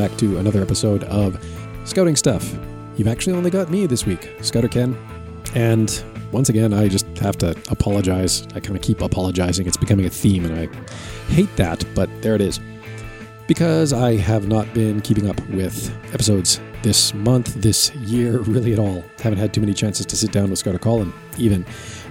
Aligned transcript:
back 0.00 0.16
to 0.16 0.38
another 0.38 0.62
episode 0.62 1.04
of 1.04 1.38
Scouting 1.84 2.16
Stuff. 2.16 2.56
You've 2.96 3.06
actually 3.06 3.34
only 3.34 3.50
got 3.50 3.68
me 3.68 3.84
this 3.84 4.06
week, 4.06 4.34
Scouter 4.40 4.66
Ken. 4.66 4.96
And 5.54 6.02
once 6.32 6.48
again, 6.48 6.72
I 6.72 6.88
just 6.88 7.06
have 7.18 7.36
to 7.38 7.50
apologize. 7.68 8.46
I 8.54 8.60
kind 8.60 8.76
of 8.76 8.80
keep 8.80 9.02
apologizing. 9.02 9.66
It's 9.66 9.76
becoming 9.76 10.06
a 10.06 10.08
theme, 10.08 10.46
and 10.46 10.58
I 10.58 11.30
hate 11.30 11.54
that, 11.56 11.84
but 11.94 12.08
there 12.22 12.34
it 12.34 12.40
is. 12.40 12.58
Because 13.46 13.92
I 13.92 14.16
have 14.16 14.48
not 14.48 14.72
been 14.72 15.02
keeping 15.02 15.28
up 15.28 15.38
with 15.50 15.94
episodes 16.14 16.62
this 16.82 17.12
month, 17.12 17.52
this 17.56 17.94
year, 17.96 18.38
really 18.44 18.72
at 18.72 18.78
all. 18.78 19.04
Haven't 19.18 19.38
had 19.38 19.52
too 19.52 19.60
many 19.60 19.74
chances 19.74 20.06
to 20.06 20.16
sit 20.16 20.32
down 20.32 20.48
with 20.48 20.60
Scouter 20.60 20.78
Colin, 20.78 21.12
even. 21.36 21.62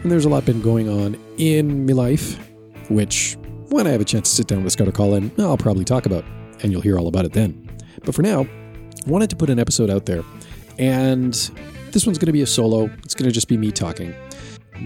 And 0.03 0.11
there's 0.11 0.25
a 0.25 0.29
lot 0.29 0.45
been 0.45 0.61
going 0.61 0.87
on 0.89 1.19
in 1.39 1.87
my 1.87 1.93
life, 1.93 2.37
which, 2.87 3.35
when 3.69 3.87
I 3.87 3.89
have 3.89 4.01
a 4.01 4.05
chance 4.05 4.29
to 4.29 4.35
sit 4.35 4.45
down 4.45 4.63
with 4.63 4.73
Scouter 4.73 4.91
Colin, 4.91 5.31
I'll 5.39 5.57
probably 5.57 5.85
talk 5.85 6.05
about, 6.05 6.23
and 6.61 6.71
you'll 6.71 6.81
hear 6.81 6.99
all 6.99 7.07
about 7.07 7.25
it 7.25 7.33
then. 7.33 7.68
But 8.03 8.15
for 8.15 8.21
now, 8.21 8.41
I 8.41 9.09
wanted 9.09 9.29
to 9.29 9.35
put 9.35 9.49
an 9.49 9.59
episode 9.59 9.89
out 9.89 10.05
there, 10.05 10.23
and 10.77 11.33
this 11.91 12.05
one's 12.05 12.17
going 12.17 12.27
to 12.27 12.33
be 12.33 12.41
a 12.41 12.47
solo. 12.47 12.85
It's 13.03 13.13
going 13.13 13.29
to 13.29 13.33
just 13.33 13.47
be 13.47 13.57
me 13.57 13.71
talking. 13.71 14.13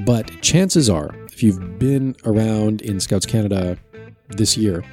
But 0.06 0.42
chances 0.42 0.90
are, 0.90 1.14
if 1.26 1.44
you've 1.44 1.78
been 1.80 2.16
around 2.26 2.82
in 2.82 3.00
Scouts 3.00 3.26
Canada 3.26 3.78
this 4.30 4.58
year, 4.58 4.84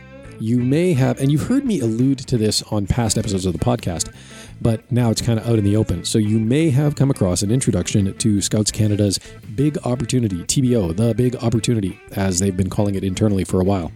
you 0.40 0.58
may 0.58 0.94
have, 0.94 1.20
and 1.20 1.30
you've 1.30 1.46
heard 1.46 1.66
me 1.66 1.80
allude 1.80 2.18
to 2.20 2.38
this 2.38 2.62
on 2.70 2.86
past 2.86 3.18
episodes 3.18 3.44
of 3.44 3.52
the 3.52 3.58
podcast, 3.58 4.12
but 4.60 4.90
now 4.90 5.10
it's 5.10 5.20
kind 5.20 5.38
of 5.38 5.46
out 5.46 5.58
in 5.58 5.64
the 5.64 5.76
open. 5.76 6.04
So 6.04 6.18
you 6.18 6.38
may 6.40 6.70
have 6.70 6.96
come 6.96 7.10
across 7.10 7.42
an 7.42 7.50
introduction 7.50 8.16
to 8.16 8.40
Scouts 8.40 8.70
Canada's 8.70 9.20
Big 9.54 9.76
Opportunity, 9.84 10.42
TBO, 10.44 10.96
the 10.96 11.14
Big 11.14 11.36
Opportunity, 11.36 12.00
as 12.12 12.40
they've 12.40 12.56
been 12.56 12.70
calling 12.70 12.94
it 12.94 13.04
internally 13.04 13.44
for 13.44 13.60
a 13.60 13.64
while. 13.64 13.92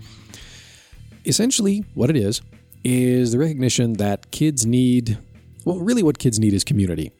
Essentially, 1.24 1.84
what 1.94 2.10
it 2.10 2.16
is, 2.16 2.42
is 2.84 3.32
the 3.32 3.38
recognition 3.38 3.94
that 3.94 4.30
kids 4.30 4.64
need, 4.66 5.18
well, 5.64 5.78
really 5.78 6.02
what 6.02 6.18
kids 6.18 6.38
need 6.38 6.52
is 6.52 6.62
community 6.62 7.10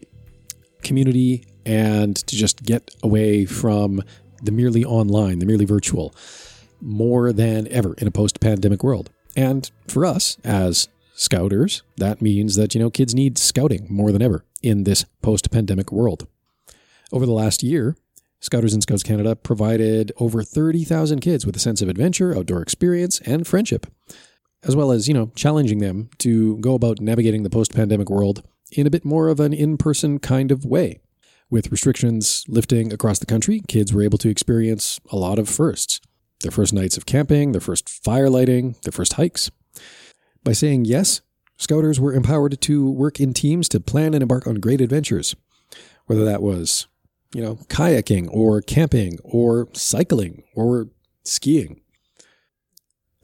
community 0.84 1.44
and 1.66 2.14
to 2.14 2.36
just 2.36 2.62
get 2.62 2.94
away 3.02 3.46
from 3.46 4.02
the 4.42 4.52
merely 4.52 4.84
online, 4.84 5.38
the 5.38 5.46
merely 5.46 5.64
virtual, 5.64 6.14
more 6.80 7.32
than 7.32 7.66
ever 7.68 7.94
in 7.94 8.06
a 8.06 8.10
post 8.10 8.38
pandemic 8.38 8.84
world. 8.84 9.10
And 9.34 9.70
for 9.88 10.04
us 10.04 10.36
as 10.44 10.88
scouters, 11.14 11.82
that 11.96 12.20
means 12.20 12.56
that, 12.56 12.74
you 12.74 12.80
know, 12.80 12.90
kids 12.90 13.14
need 13.14 13.38
scouting 13.38 13.86
more 13.88 14.12
than 14.12 14.22
ever 14.22 14.44
in 14.62 14.84
this 14.84 15.04
post 15.22 15.50
pandemic 15.50 15.90
world. 15.90 16.26
Over 17.10 17.26
the 17.26 17.32
last 17.32 17.62
year, 17.62 17.96
Scouters 18.40 18.74
and 18.74 18.82
Scouts 18.82 19.02
Canada 19.02 19.34
provided 19.34 20.12
over 20.18 20.42
30,000 20.42 21.20
kids 21.20 21.46
with 21.46 21.56
a 21.56 21.60
sense 21.60 21.80
of 21.80 21.88
adventure, 21.88 22.36
outdoor 22.36 22.60
experience, 22.60 23.18
and 23.20 23.46
friendship, 23.46 23.86
as 24.64 24.74
well 24.74 24.90
as, 24.90 25.08
you 25.08 25.14
know, 25.14 25.30
challenging 25.34 25.78
them 25.78 26.10
to 26.18 26.56
go 26.58 26.74
about 26.74 27.00
navigating 27.00 27.42
the 27.42 27.50
post 27.50 27.74
pandemic 27.74 28.10
world 28.10 28.42
in 28.72 28.86
a 28.86 28.90
bit 28.90 29.04
more 29.04 29.28
of 29.28 29.40
an 29.40 29.52
in 29.52 29.76
person 29.76 30.18
kind 30.18 30.50
of 30.50 30.64
way. 30.64 31.00
With 31.50 31.70
restrictions 31.70 32.44
lifting 32.48 32.92
across 32.92 33.18
the 33.18 33.26
country, 33.26 33.62
kids 33.68 33.92
were 33.92 34.02
able 34.02 34.18
to 34.18 34.28
experience 34.28 35.00
a 35.10 35.16
lot 35.16 35.38
of 35.38 35.48
firsts 35.48 36.00
their 36.40 36.50
first 36.50 36.74
nights 36.74 36.98
of 36.98 37.06
camping, 37.06 37.52
their 37.52 37.60
first 37.60 37.88
fire 37.88 38.28
lighting, 38.28 38.76
their 38.82 38.92
first 38.92 39.14
hikes. 39.14 39.50
By 40.42 40.52
saying 40.52 40.84
yes, 40.84 41.22
Scouters 41.56 42.00
were 42.00 42.12
empowered 42.12 42.60
to 42.60 42.90
work 42.90 43.20
in 43.20 43.32
teams 43.32 43.68
to 43.70 43.80
plan 43.80 44.12
and 44.14 44.22
embark 44.22 44.46
on 44.46 44.56
great 44.56 44.80
adventures, 44.80 45.34
whether 46.06 46.24
that 46.24 46.42
was, 46.42 46.86
you 47.32 47.40
know, 47.40 47.56
kayaking 47.68 48.28
or 48.30 48.60
camping 48.60 49.18
or 49.22 49.68
cycling 49.72 50.42
or 50.54 50.88
skiing. 51.24 51.80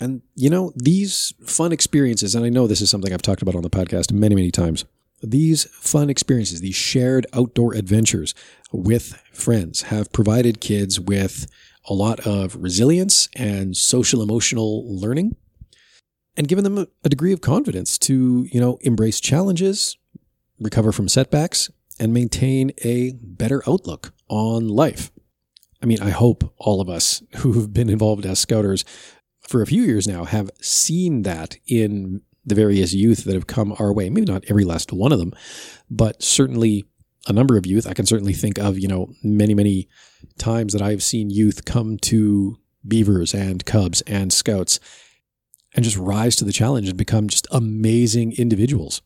And, 0.00 0.22
you 0.34 0.48
know, 0.48 0.72
these 0.74 1.34
fun 1.44 1.72
experiences, 1.72 2.34
and 2.34 2.44
I 2.44 2.48
know 2.48 2.66
this 2.66 2.80
is 2.80 2.90
something 2.90 3.12
I've 3.12 3.22
talked 3.22 3.42
about 3.42 3.54
on 3.54 3.62
the 3.62 3.70
podcast 3.70 4.12
many, 4.12 4.34
many 4.34 4.50
times, 4.50 4.84
these 5.22 5.64
fun 5.64 6.08
experiences, 6.08 6.60
these 6.62 6.74
shared 6.74 7.26
outdoor 7.34 7.74
adventures 7.74 8.34
with 8.72 9.22
friends 9.32 9.82
have 9.82 10.12
provided 10.12 10.60
kids 10.60 10.98
with 10.98 11.46
a 11.88 11.94
lot 11.94 12.20
of 12.20 12.56
resilience 12.56 13.28
and 13.36 13.76
social 13.76 14.22
emotional 14.22 14.84
learning 14.88 15.36
and 16.36 16.48
given 16.48 16.64
them 16.64 16.86
a 17.04 17.08
degree 17.08 17.32
of 17.32 17.40
confidence 17.40 17.98
to, 17.98 18.46
you 18.50 18.60
know, 18.60 18.78
embrace 18.80 19.20
challenges, 19.20 19.98
recover 20.58 20.92
from 20.92 21.08
setbacks, 21.08 21.70
and 21.98 22.14
maintain 22.14 22.72
a 22.82 23.12
better 23.20 23.62
outlook 23.68 24.12
on 24.28 24.68
life. 24.68 25.10
I 25.82 25.86
mean, 25.86 26.00
I 26.00 26.10
hope 26.10 26.54
all 26.58 26.80
of 26.80 26.88
us 26.88 27.22
who've 27.36 27.72
been 27.72 27.90
involved 27.90 28.24
as 28.24 28.38
scouters 28.38 28.84
for 29.50 29.62
a 29.62 29.66
few 29.66 29.82
years 29.82 30.06
now 30.06 30.24
have 30.24 30.48
seen 30.60 31.22
that 31.22 31.56
in 31.66 32.22
the 32.46 32.54
various 32.54 32.94
youth 32.94 33.24
that 33.24 33.34
have 33.34 33.48
come 33.48 33.74
our 33.80 33.92
way. 33.92 34.08
Maybe 34.08 34.30
not 34.30 34.44
every 34.48 34.64
last 34.64 34.92
one 34.92 35.10
of 35.10 35.18
them, 35.18 35.32
but 35.90 36.22
certainly 36.22 36.84
a 37.26 37.32
number 37.32 37.56
of 37.56 37.66
youth. 37.66 37.84
I 37.84 37.92
can 37.92 38.06
certainly 38.06 38.32
think 38.32 38.58
of, 38.58 38.78
you 38.78 38.86
know, 38.86 39.12
many, 39.24 39.52
many 39.54 39.88
times 40.38 40.72
that 40.72 40.80
I've 40.80 41.02
seen 41.02 41.30
youth 41.30 41.64
come 41.64 41.98
to 41.98 42.58
beavers 42.86 43.34
and 43.34 43.66
cubs 43.66 44.02
and 44.02 44.32
scouts 44.32 44.78
and 45.74 45.84
just 45.84 45.96
rise 45.96 46.36
to 46.36 46.44
the 46.44 46.52
challenge 46.52 46.88
and 46.88 46.96
become 46.96 47.28
just 47.28 47.48
amazing 47.50 48.34
individuals 48.38 49.02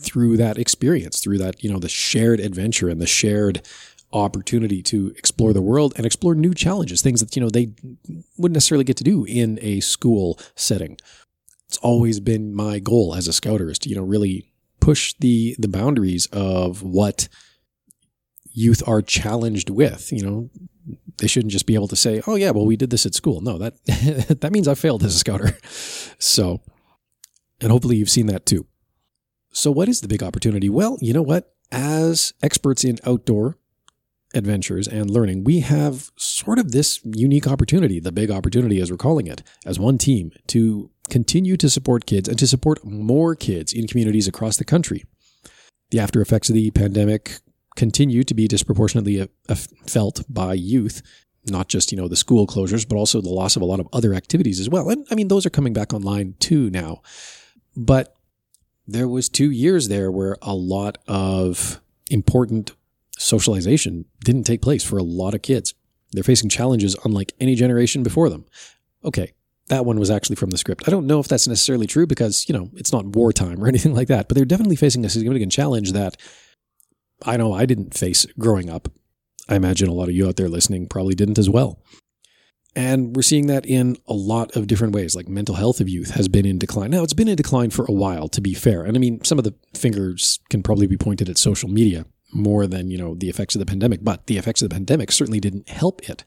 through 0.00 0.38
that 0.38 0.56
experience, 0.56 1.20
through 1.20 1.36
that, 1.36 1.62
you 1.62 1.70
know, 1.70 1.78
the 1.78 1.88
shared 1.88 2.40
adventure 2.40 2.88
and 2.88 2.98
the 2.98 3.06
shared 3.06 3.60
opportunity 4.12 4.82
to 4.82 5.12
explore 5.16 5.52
the 5.52 5.62
world 5.62 5.92
and 5.96 6.04
explore 6.04 6.34
new 6.34 6.54
challenges, 6.54 7.02
things 7.02 7.20
that, 7.20 7.36
you 7.36 7.42
know, 7.42 7.50
they 7.50 7.72
wouldn't 8.36 8.54
necessarily 8.54 8.84
get 8.84 8.96
to 8.96 9.04
do 9.04 9.24
in 9.24 9.58
a 9.62 9.80
school 9.80 10.38
setting. 10.54 10.96
It's 11.70 11.78
always 11.78 12.18
been 12.18 12.52
my 12.52 12.80
goal 12.80 13.14
as 13.14 13.28
a 13.28 13.32
scouter 13.32 13.70
is 13.70 13.78
to 13.78 13.88
you 13.88 13.94
know 13.94 14.02
really 14.02 14.50
push 14.80 15.14
the 15.20 15.54
the 15.56 15.68
boundaries 15.68 16.26
of 16.32 16.82
what 16.82 17.28
youth 18.52 18.82
are 18.88 19.00
challenged 19.00 19.70
with 19.70 20.10
you 20.10 20.24
know. 20.24 20.50
They 21.18 21.28
shouldn't 21.28 21.52
just 21.52 21.66
be 21.66 21.76
able 21.76 21.86
to 21.86 21.94
say 21.94 22.22
oh 22.26 22.34
yeah 22.34 22.50
well 22.50 22.66
we 22.66 22.76
did 22.76 22.90
this 22.90 23.06
at 23.06 23.14
school. 23.14 23.40
No 23.40 23.56
that 23.58 23.74
that 24.40 24.50
means 24.50 24.66
i 24.66 24.74
failed 24.74 25.04
as 25.04 25.14
a 25.14 25.18
scouter. 25.18 25.56
So 26.18 26.60
and 27.60 27.70
hopefully 27.70 27.94
you've 27.94 28.10
seen 28.10 28.26
that 28.26 28.46
too. 28.46 28.66
So 29.52 29.70
what 29.70 29.88
is 29.88 30.00
the 30.00 30.08
big 30.08 30.24
opportunity? 30.24 30.68
Well 30.68 30.98
you 31.00 31.12
know 31.12 31.22
what? 31.22 31.54
As 31.70 32.34
experts 32.42 32.82
in 32.82 32.98
outdoor 33.06 33.58
adventures 34.34 34.86
and 34.86 35.10
learning, 35.10 35.44
we 35.44 35.60
have 35.60 36.10
sort 36.16 36.58
of 36.58 36.72
this 36.72 37.00
unique 37.04 37.46
opportunity, 37.46 38.00
the 38.00 38.12
big 38.12 38.30
opportunity 38.30 38.80
as 38.80 38.90
we're 38.90 38.96
calling 38.96 39.26
it, 39.26 39.42
as 39.66 39.78
one 39.78 39.98
team 39.98 40.30
to 40.48 40.90
continue 41.08 41.56
to 41.56 41.68
support 41.68 42.06
kids 42.06 42.28
and 42.28 42.38
to 42.38 42.46
support 42.46 42.84
more 42.84 43.34
kids 43.34 43.72
in 43.72 43.86
communities 43.86 44.28
across 44.28 44.56
the 44.56 44.64
country. 44.64 45.04
The 45.90 45.98
after 45.98 46.20
effects 46.20 46.48
of 46.48 46.54
the 46.54 46.70
pandemic 46.70 47.40
continue 47.76 48.22
to 48.24 48.34
be 48.34 48.46
disproportionately 48.46 49.20
uh, 49.20 49.54
felt 49.86 50.22
by 50.28 50.54
youth, 50.54 51.02
not 51.46 51.68
just, 51.68 51.90
you 51.90 51.98
know, 51.98 52.08
the 52.08 52.16
school 52.16 52.46
closures, 52.46 52.88
but 52.88 52.96
also 52.96 53.20
the 53.20 53.28
loss 53.28 53.56
of 53.56 53.62
a 53.62 53.66
lot 53.66 53.80
of 53.80 53.88
other 53.92 54.14
activities 54.14 54.60
as 54.60 54.68
well. 54.68 54.88
And 54.90 55.06
I 55.10 55.14
mean, 55.14 55.28
those 55.28 55.46
are 55.46 55.50
coming 55.50 55.72
back 55.72 55.92
online 55.92 56.34
too 56.38 56.70
now. 56.70 57.02
But 57.76 58.14
there 58.86 59.08
was 59.08 59.28
2 59.28 59.50
years 59.50 59.88
there 59.88 60.10
where 60.10 60.36
a 60.42 60.54
lot 60.54 60.98
of 61.08 61.80
important 62.10 62.72
socialization 63.20 64.06
didn't 64.24 64.44
take 64.44 64.62
place 64.62 64.82
for 64.82 64.98
a 64.98 65.02
lot 65.02 65.34
of 65.34 65.42
kids. 65.42 65.74
They're 66.12 66.24
facing 66.24 66.48
challenges 66.48 66.96
unlike 67.04 67.32
any 67.38 67.54
generation 67.54 68.02
before 68.02 68.28
them. 68.28 68.46
Okay, 69.04 69.32
that 69.68 69.86
one 69.86 70.00
was 70.00 70.10
actually 70.10 70.36
from 70.36 70.50
the 70.50 70.58
script. 70.58 70.84
I 70.86 70.90
don't 70.90 71.06
know 71.06 71.20
if 71.20 71.28
that's 71.28 71.46
necessarily 71.46 71.86
true 71.86 72.06
because, 72.06 72.46
you 72.48 72.52
know, 72.52 72.70
it's 72.74 72.92
not 72.92 73.06
wartime 73.06 73.62
or 73.62 73.68
anything 73.68 73.94
like 73.94 74.08
that, 74.08 74.28
but 74.28 74.34
they're 74.34 74.44
definitely 74.44 74.76
facing 74.76 75.04
a 75.04 75.10
significant 75.10 75.52
challenge 75.52 75.92
that 75.92 76.16
I 77.24 77.36
know 77.36 77.52
I 77.52 77.66
didn't 77.66 77.94
face 77.94 78.26
growing 78.38 78.70
up. 78.70 78.88
I 79.48 79.56
imagine 79.56 79.88
a 79.88 79.94
lot 79.94 80.08
of 80.08 80.14
you 80.14 80.28
out 80.28 80.36
there 80.36 80.48
listening 80.48 80.88
probably 80.88 81.14
didn't 81.14 81.38
as 81.38 81.50
well. 81.50 81.80
And 82.76 83.16
we're 83.16 83.22
seeing 83.22 83.48
that 83.48 83.66
in 83.66 83.96
a 84.06 84.14
lot 84.14 84.56
of 84.56 84.68
different 84.68 84.94
ways. 84.94 85.16
Like 85.16 85.28
mental 85.28 85.56
health 85.56 85.80
of 85.80 85.88
youth 85.88 86.12
has 86.12 86.28
been 86.28 86.46
in 86.46 86.58
decline. 86.58 86.90
Now, 86.90 87.02
it's 87.02 87.12
been 87.12 87.26
in 87.26 87.36
decline 87.36 87.70
for 87.70 87.84
a 87.84 87.92
while, 87.92 88.28
to 88.28 88.40
be 88.40 88.54
fair. 88.54 88.84
And 88.84 88.96
I 88.96 89.00
mean, 89.00 89.24
some 89.24 89.38
of 89.38 89.44
the 89.44 89.54
fingers 89.74 90.38
can 90.50 90.62
probably 90.62 90.86
be 90.86 90.96
pointed 90.96 91.28
at 91.28 91.36
social 91.36 91.68
media 91.68 92.06
more 92.32 92.66
than, 92.66 92.90
you 92.90 92.98
know, 92.98 93.14
the 93.14 93.28
effects 93.28 93.54
of 93.54 93.58
the 93.58 93.66
pandemic, 93.66 94.00
but 94.02 94.26
the 94.26 94.38
effects 94.38 94.62
of 94.62 94.68
the 94.68 94.74
pandemic 94.74 95.12
certainly 95.12 95.40
didn't 95.40 95.68
help 95.68 96.08
it. 96.08 96.24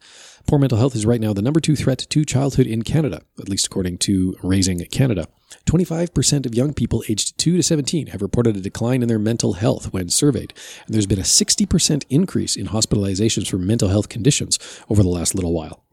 Poor 0.48 0.60
mental 0.60 0.78
health 0.78 0.96
is 0.96 1.06
right 1.06 1.22
now 1.22 1.34
the 1.34 1.42
number 1.42 1.60
two 1.60 1.76
threat 1.76 2.00
to 2.00 2.26
childhood 2.26 2.68
in 2.68 2.84
Canada, 2.84 3.22
at 3.40 3.50
least 3.50 3.68
according 3.68 3.98
to 4.00 4.36
Raising 4.44 4.80
Canada. 4.86 5.28
25% 5.66 6.46
of 6.46 6.56
young 6.56 6.74
people 6.74 7.04
aged 7.08 7.38
2 7.38 7.58
to 7.58 7.64
17 7.64 8.08
have 8.08 8.22
reported 8.22 8.58
a 8.58 8.62
decline 8.62 9.02
in 9.02 9.08
their 9.08 9.20
mental 9.20 9.54
health 9.54 9.94
when 9.94 10.10
surveyed, 10.10 10.54
and 10.86 10.94
there's 10.94 11.06
been 11.06 11.20
a 11.20 11.24
60% 11.24 12.04
increase 12.10 12.56
in 12.56 12.68
hospitalizations 12.68 13.50
for 13.50 13.58
mental 13.58 13.90
health 13.90 14.10
conditions 14.10 14.60
over 14.90 15.04
the 15.04 15.10
last 15.10 15.36
little 15.36 15.54
while. 15.54 15.84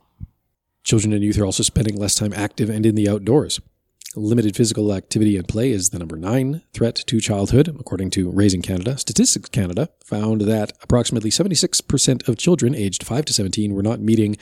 Children 0.82 1.12
and 1.12 1.22
youth 1.22 1.38
are 1.38 1.44
also 1.44 1.62
spending 1.62 1.96
less 1.96 2.14
time 2.14 2.32
active 2.34 2.70
and 2.70 2.86
in 2.86 2.94
the 2.94 3.08
outdoors. 3.08 3.60
Limited 4.16 4.56
physical 4.56 4.92
activity 4.92 5.36
and 5.36 5.46
play 5.46 5.70
is 5.70 5.90
the 5.90 5.98
number 6.00 6.16
nine 6.16 6.62
threat 6.74 6.96
to 6.96 7.20
childhood, 7.20 7.68
according 7.68 8.10
to 8.10 8.28
Raising 8.28 8.60
Canada. 8.60 8.98
Statistics 8.98 9.48
Canada 9.50 9.88
found 10.04 10.40
that 10.40 10.72
approximately 10.82 11.30
76% 11.30 12.26
of 12.26 12.36
children 12.36 12.74
aged 12.74 13.04
5 13.04 13.24
to 13.26 13.32
17 13.32 13.72
were 13.72 13.84
not 13.84 14.00
meeting 14.00 14.36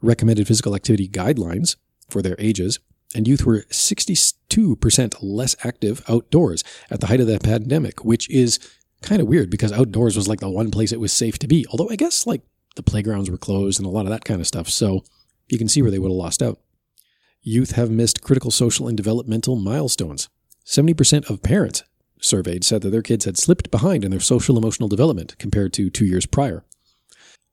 recommended 0.00 0.48
physical 0.48 0.74
activity 0.74 1.08
guidelines 1.08 1.76
for 2.08 2.20
their 2.20 2.34
ages, 2.40 2.80
and 3.14 3.28
youth 3.28 3.46
were 3.46 3.64
62% 3.70 5.16
less 5.20 5.54
active 5.64 6.02
outdoors 6.08 6.64
at 6.90 7.00
the 7.00 7.06
height 7.06 7.20
of 7.20 7.28
the 7.28 7.38
pandemic, 7.38 8.04
which 8.04 8.28
is 8.28 8.58
kind 9.02 9.22
of 9.22 9.28
weird 9.28 9.50
because 9.50 9.70
outdoors 9.70 10.16
was 10.16 10.26
like 10.26 10.40
the 10.40 10.50
one 10.50 10.72
place 10.72 10.90
it 10.90 10.98
was 10.98 11.12
safe 11.12 11.38
to 11.38 11.46
be. 11.46 11.64
Although 11.70 11.90
I 11.90 11.96
guess 11.96 12.26
like 12.26 12.42
the 12.74 12.82
playgrounds 12.82 13.30
were 13.30 13.38
closed 13.38 13.78
and 13.78 13.86
a 13.86 13.90
lot 13.90 14.06
of 14.06 14.10
that 14.10 14.24
kind 14.24 14.40
of 14.40 14.48
stuff. 14.48 14.68
So 14.68 15.04
you 15.48 15.58
can 15.58 15.68
see 15.68 15.80
where 15.80 15.92
they 15.92 16.00
would 16.00 16.10
have 16.10 16.16
lost 16.16 16.42
out. 16.42 16.58
Youth 17.44 17.72
have 17.72 17.90
missed 17.90 18.22
critical 18.22 18.52
social 18.52 18.86
and 18.86 18.96
developmental 18.96 19.56
milestones. 19.56 20.28
70% 20.64 21.28
of 21.28 21.42
parents 21.42 21.82
surveyed 22.20 22.62
said 22.62 22.82
that 22.82 22.90
their 22.90 23.02
kids 23.02 23.24
had 23.24 23.36
slipped 23.36 23.68
behind 23.72 24.04
in 24.04 24.12
their 24.12 24.20
social 24.20 24.56
emotional 24.56 24.88
development 24.88 25.36
compared 25.38 25.72
to 25.72 25.90
two 25.90 26.06
years 26.06 26.24
prior. 26.24 26.64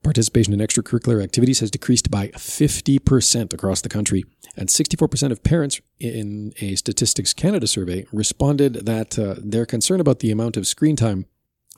Participation 0.03 0.53
in 0.53 0.59
extracurricular 0.59 1.23
activities 1.23 1.59
has 1.59 1.71
decreased 1.71 2.11
by 2.11 2.27
50% 2.29 3.51
across 3.51 3.81
the 3.81 3.89
country, 3.89 4.23
and 4.55 4.69
64% 4.69 5.31
of 5.31 5.43
parents 5.43 5.81
in 5.99 6.53
a 6.61 6.75
Statistics 6.75 7.33
Canada 7.33 7.65
survey 7.65 8.05
responded 8.13 8.85
that 8.85 9.17
uh, 9.17 9.35
they're 9.39 9.65
concerned 9.65 10.01
about 10.01 10.19
the 10.19 10.29
amount 10.29 10.55
of 10.55 10.67
screen 10.67 10.95
time 10.95 11.25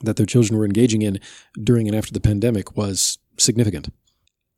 that 0.02 0.16
their 0.16 0.26
children 0.26 0.58
were 0.58 0.66
engaging 0.66 1.00
in 1.00 1.18
during 1.60 1.88
and 1.88 1.96
after 1.96 2.12
the 2.12 2.20
pandemic 2.20 2.76
was 2.76 3.18
significant. 3.38 3.88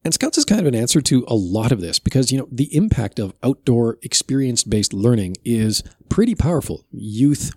And 0.05 0.13
Scouts 0.13 0.37
is 0.37 0.45
kind 0.45 0.61
of 0.61 0.67
an 0.67 0.75
answer 0.75 1.01
to 1.01 1.25
a 1.29 1.35
lot 1.35 1.73
of 1.73 1.81
this 1.81 1.99
because, 1.99 2.31
you 2.31 2.37
know, 2.37 2.47
the 2.53 2.75
impact 2.77 3.19
of 3.19 3.33
outdoor 3.43 3.99
experience 4.03 4.63
based 4.63 4.93
learning 4.93 5.37
is 5.45 5.83
pretty 6.11 6.35
powerful. 6.35 6.85
Youth 6.93 7.53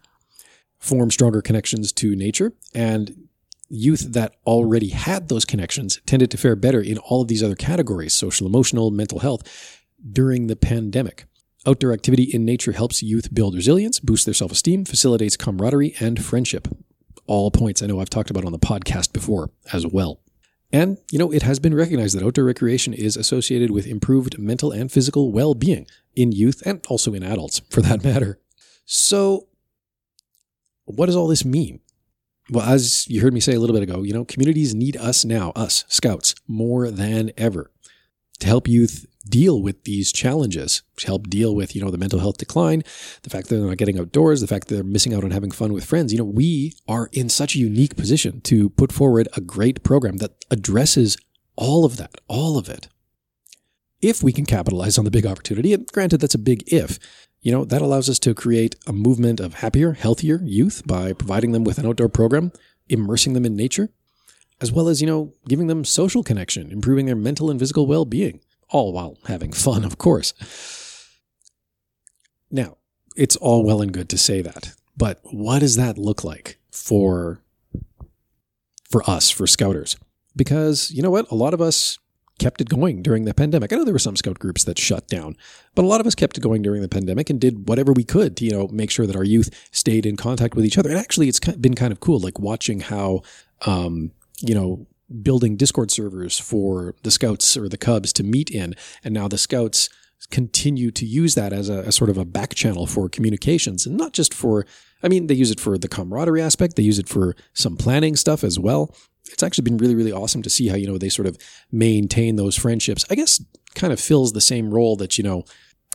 form 0.80 1.12
stronger 1.12 1.42
connections 1.42 1.92
to 1.92 2.16
nature, 2.16 2.54
and 2.74 3.28
youth 3.68 4.14
that 4.14 4.36
already 4.46 4.90
had 4.90 5.28
those 5.28 5.44
connections 5.44 6.00
tended 6.06 6.32
to 6.32 6.38
fare 6.38 6.56
better 6.56 6.80
in 6.80 6.98
all 7.00 7.22
of 7.22 7.28
these 7.28 7.44
other 7.44 7.56
categories 7.56 8.14
social, 8.14 8.48
emotional, 8.48 8.92
mental 8.92 9.20
health 9.20 9.86
during 10.14 10.48
the 10.48 10.56
pandemic. 10.56 11.26
Outdoor 11.66 11.92
activity 11.92 12.24
in 12.24 12.46
nature 12.46 12.72
helps 12.72 13.04
youth 13.04 13.34
build 13.34 13.56
resilience, 13.56 14.00
boost 14.00 14.24
their 14.24 14.34
self 14.34 14.54
esteem, 14.54 14.86
facilitates 14.86 15.36
camaraderie 15.36 15.96
and 16.00 16.24
friendship. 16.24 16.70
All 17.26 17.52
points 17.52 17.84
I 17.84 17.88
know 17.88 18.00
I've 18.00 18.10
talked 18.10 18.30
about 18.30 18.46
on 18.46 18.54
the 18.54 18.60
podcast 18.60 19.12
before 19.12 19.50
as 19.74 19.86
well. 19.86 20.22
And, 20.72 20.98
you 21.12 21.18
know, 21.18 21.32
it 21.32 21.44
has 21.44 21.60
been 21.60 21.74
recognized 21.74 22.16
that 22.16 22.26
outdoor 22.26 22.44
recreation 22.44 22.94
is 22.94 23.16
associated 23.16 23.72
with 23.72 23.88
improved 23.88 24.38
mental 24.38 24.72
and 24.72 24.92
physical 24.92 25.32
well 25.32 25.54
being 25.54 25.88
in 26.16 26.32
youth 26.32 26.62
and 26.66 26.86
also 26.88 27.14
in 27.14 27.24
adults, 27.24 27.62
for 27.70 27.82
that 27.82 28.04
matter. 28.04 28.40
So, 28.86 29.48
what 30.86 31.06
does 31.06 31.16
all 31.16 31.28
this 31.28 31.46
mean? 31.46 31.80
Well, 32.50 32.66
as 32.66 33.08
you 33.08 33.22
heard 33.22 33.34
me 33.34 33.40
say 33.40 33.54
a 33.54 33.60
little 33.60 33.74
bit 33.74 33.84
ago, 33.84 34.04
you 34.04 34.14
know, 34.14 34.24
communities 34.24 34.74
need 34.74 34.96
us 34.98 35.26
now, 35.26 35.52
us, 35.56 35.84
scouts, 35.90 36.34
more 36.48 36.90
than 36.92 37.32
ever 37.38 37.72
to 38.40 38.48
help 38.48 38.68
youth 38.68 39.06
deal 39.30 39.62
with 39.62 39.84
these 39.84 40.12
challenges, 40.12 40.82
help 41.06 41.30
deal 41.30 41.56
with, 41.56 41.76
you 41.76 41.82
know, 41.82 41.92
the 41.92 41.98
mental 41.98 42.20
health 42.20 42.38
decline, 42.38 42.84
the 43.24 43.30
fact 43.30 43.48
that 43.48 43.56
they're 43.56 43.68
not 43.68 43.78
getting 43.78 44.00
outdoors, 44.00 44.42
the 44.42 44.48
fact 44.48 44.68
that 44.68 44.76
they're 44.76 44.84
missing 44.84 45.14
out 45.14 45.24
on 45.24 45.32
having 45.32 45.52
fun 45.52 45.74
with 45.74 45.86
friends. 45.86 46.12
You 46.12 46.20
know, 46.20 46.26
we 46.26 46.74
are 46.88 47.10
in 47.12 47.30
such 47.30 47.56
a 47.56 47.60
unique 47.60 47.96
position 47.96 48.42
to 48.42 48.70
put 48.72 48.92
forward 48.92 49.28
a 49.36 49.42
great 49.42 49.84
program 49.84 50.18
that 50.18 50.44
addresses 50.50 51.18
all 51.56 51.86
of 51.86 51.98
that, 51.98 52.22
all 52.28 52.58
of 52.58 52.70
it. 52.70 52.88
If 54.02 54.22
we 54.22 54.32
can 54.32 54.46
capitalize 54.46 54.98
on 54.98 55.06
the 55.06 55.12
big 55.12 55.26
opportunity, 55.26 55.74
and 55.74 55.88
granted 55.88 56.20
that's 56.20 56.36
a 56.36 56.40
big 56.40 56.64
if, 56.72 57.00
you 57.42 57.52
know, 57.52 57.66
that 57.66 57.82
allows 57.82 58.10
us 58.10 58.20
to 58.20 58.36
create 58.36 58.76
a 58.86 58.94
movement 58.94 59.40
of 59.40 59.56
happier, 59.56 59.94
healthier 59.94 60.42
youth 60.44 60.84
by 60.86 61.14
providing 61.14 61.52
them 61.52 61.64
with 61.64 61.78
an 61.78 61.86
outdoor 61.86 62.10
program, 62.10 62.52
immersing 62.90 63.34
them 63.34 63.46
in 63.46 63.56
nature, 63.56 63.90
as 64.62 64.72
well 64.72 64.88
as, 64.88 65.02
you 65.02 65.08
know, 65.08 65.34
giving 65.48 65.68
them 65.68 65.84
social 65.84 66.24
connection, 66.24 66.72
improving 66.72 67.06
their 67.06 67.16
mental 67.16 67.50
and 67.50 67.60
physical 67.60 67.88
well 67.88 68.06
being 68.06 68.40
all 68.70 68.94
while 68.94 69.18
having 69.26 69.52
fun, 69.52 69.84
of 69.84 69.98
course. 69.98 70.34
Now, 72.50 72.78
it's 73.16 73.36
all 73.36 73.64
well 73.64 73.82
and 73.82 73.92
good 73.92 74.10
to 74.10 74.18
say 74.18 74.42
that, 74.42 74.74
but 74.96 75.20
what 75.24 75.60
does 75.60 75.76
that 75.76 75.98
look 75.98 76.24
like 76.24 76.60
for 76.72 77.42
for 78.90 79.08
us, 79.10 79.30
for 79.30 79.48
scouters? 79.48 79.98
Because 80.36 80.92
you 80.92 81.02
know 81.02 81.12
what, 81.12 81.30
a 81.32 81.36
lot 81.36 81.54
of 81.54 81.62
us 81.62 82.00
kept 82.40 82.62
it 82.62 82.70
going 82.70 83.02
during 83.02 83.26
the 83.26 83.34
pandemic. 83.34 83.74
I 83.74 83.76
know 83.76 83.84
there 83.84 83.94
were 83.94 84.00
some 84.00 84.16
scout 84.16 84.40
groups 84.40 84.64
that 84.66 84.78
shut 84.78 85.08
down, 85.08 85.36
but 85.76 85.84
a 85.84 85.88
lot 85.88 86.00
of 86.00 86.08
us 86.08 86.16
kept 86.16 86.38
it 86.38 86.42
going 86.42 86.62
during 86.62 86.82
the 86.82 86.88
pandemic 86.88 87.30
and 87.30 87.42
did 87.42 87.68
whatever 87.68 87.92
we 87.94 88.04
could 88.04 88.38
to, 88.38 88.46
you 88.46 88.52
know, 88.52 88.68
make 88.68 88.92
sure 88.92 89.08
that 89.08 89.16
our 89.16 89.24
youth 89.24 89.50
stayed 89.72 90.06
in 90.06 90.16
contact 90.16 90.56
with 90.56 90.66
each 90.66 90.78
other. 90.78 90.90
And 90.90 91.00
actually, 91.00 91.28
it's 91.28 91.40
been 91.40 91.74
kind 91.74 91.92
of 91.92 92.00
cool, 92.00 92.20
like 92.20 92.40
watching 92.40 92.82
how, 92.82 93.24
um, 93.66 94.12
you 94.40 94.54
know, 94.54 94.86
building 95.22 95.56
Discord 95.56 95.92
servers 95.92 96.38
for 96.38 96.96
the 97.04 97.12
Scouts 97.12 97.56
or 97.58 97.70
the 97.70 97.78
Cubs 97.78 98.12
to 98.14 98.24
meet 98.24 98.50
in, 98.50 98.76
and 99.04 99.14
now 99.14 99.28
the 99.28 99.38
Scouts 99.38 99.90
continue 100.32 100.92
to 100.92 101.06
use 101.06 101.36
that 101.36 101.54
as 101.54 101.70
a, 101.70 101.92
sort 101.92 102.10
of 102.10 102.18
a 102.18 102.26
back 102.26 102.56
channel 102.56 102.88
for 102.88 103.08
communications, 103.10 103.86
and 103.86 103.98
not 103.98 104.14
just 104.14 104.34
for. 104.34 104.66
I 105.04 105.10
mean, 105.10 105.28
they 105.28 105.36
use 105.36 105.52
it 105.52 105.60
for 105.60 105.78
the 105.78 105.88
camaraderie 105.88 106.42
aspect. 106.42 106.76
They 106.76 106.84
use 106.84 106.98
it 106.98 107.08
for 107.08 107.36
some 107.54 107.78
planning 107.78 108.16
stuff 108.16 108.44
as 108.44 108.58
well. 108.58 108.96
It's 109.32 109.44
actually 109.44 109.64
been 109.64 109.78
really, 109.78 109.94
really 109.94 110.12
awesome 110.12 110.42
to 110.42 110.50
see 110.50 110.70
how 110.70 110.76
you 110.76 110.88
know 110.88 110.98
they 110.98 111.10
sort 111.10 111.28
of 111.28 111.38
maintain 111.72 112.36
those 112.36 112.58
friendships. 112.58 113.06
I 113.10 113.16
guess 113.16 113.44
kind 113.76 113.94
of 113.94 114.00
fills 114.00 114.34
the 114.34 114.42
same 114.42 114.74
role 114.74 114.96
that 114.96 115.18
you 115.18 115.24
know 115.24 115.44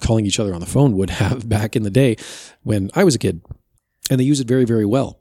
calling 0.00 0.26
each 0.26 0.38
other 0.38 0.54
on 0.54 0.60
the 0.60 0.66
phone 0.66 0.96
would 0.96 1.10
have 1.22 1.48
back 1.48 1.74
in 1.74 1.82
the 1.82 1.90
day 1.90 2.16
when 2.62 2.90
I 2.94 3.04
was 3.04 3.14
a 3.14 3.18
kid, 3.18 3.42
and 4.10 4.20
they 4.20 4.24
use 4.24 4.40
it 4.40 4.48
very, 4.48 4.64
very 4.64 4.86
well. 4.86 5.20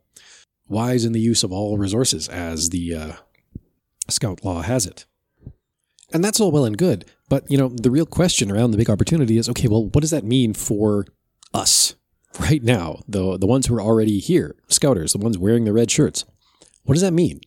Wise 0.67 1.03
in 1.03 1.11
the 1.11 1.19
use 1.19 1.43
of 1.43 1.51
all 1.51 1.77
resources, 1.77 2.29
as 2.29 2.69
the 2.69 2.95
uh, 2.95 3.13
Scout 4.09 4.43
law 4.43 4.61
has 4.61 4.85
it. 4.85 5.05
And 6.13 6.23
that's 6.23 6.39
all 6.39 6.51
well 6.51 6.65
and 6.65 6.77
good. 6.77 7.05
But, 7.29 7.49
you 7.49 7.57
know, 7.57 7.69
the 7.69 7.91
real 7.91 8.05
question 8.05 8.51
around 8.51 8.71
the 8.71 8.77
big 8.77 8.89
opportunity 8.89 9.37
is 9.37 9.47
okay, 9.49 9.67
well, 9.67 9.85
what 9.85 10.01
does 10.01 10.11
that 10.11 10.25
mean 10.25 10.53
for 10.53 11.05
us 11.53 11.95
right 12.39 12.61
now? 12.61 13.01
The, 13.07 13.37
the 13.37 13.47
ones 13.47 13.67
who 13.67 13.75
are 13.75 13.81
already 13.81 14.19
here, 14.19 14.55
scouters, 14.67 15.13
the 15.13 15.19
ones 15.19 15.37
wearing 15.37 15.63
the 15.63 15.73
red 15.73 15.89
shirts. 15.89 16.25
What 16.83 16.95
does 16.95 17.03
that 17.03 17.13
mean? 17.13 17.39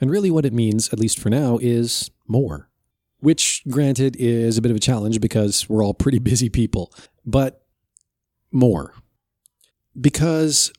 And 0.00 0.10
really, 0.10 0.30
what 0.30 0.46
it 0.46 0.52
means, 0.52 0.92
at 0.92 0.98
least 0.98 1.18
for 1.18 1.30
now, 1.30 1.58
is 1.60 2.10
more. 2.26 2.68
Which, 3.20 3.62
granted, 3.68 4.16
is 4.18 4.58
a 4.58 4.62
bit 4.62 4.70
of 4.70 4.76
a 4.76 4.80
challenge 4.80 5.20
because 5.20 5.68
we're 5.68 5.84
all 5.84 5.94
pretty 5.94 6.18
busy 6.30 6.48
people, 6.48 6.92
but 7.24 7.64
more. 8.50 8.94
Because, 10.00 10.72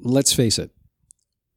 let's 0.00 0.32
face 0.32 0.58
it, 0.58 0.70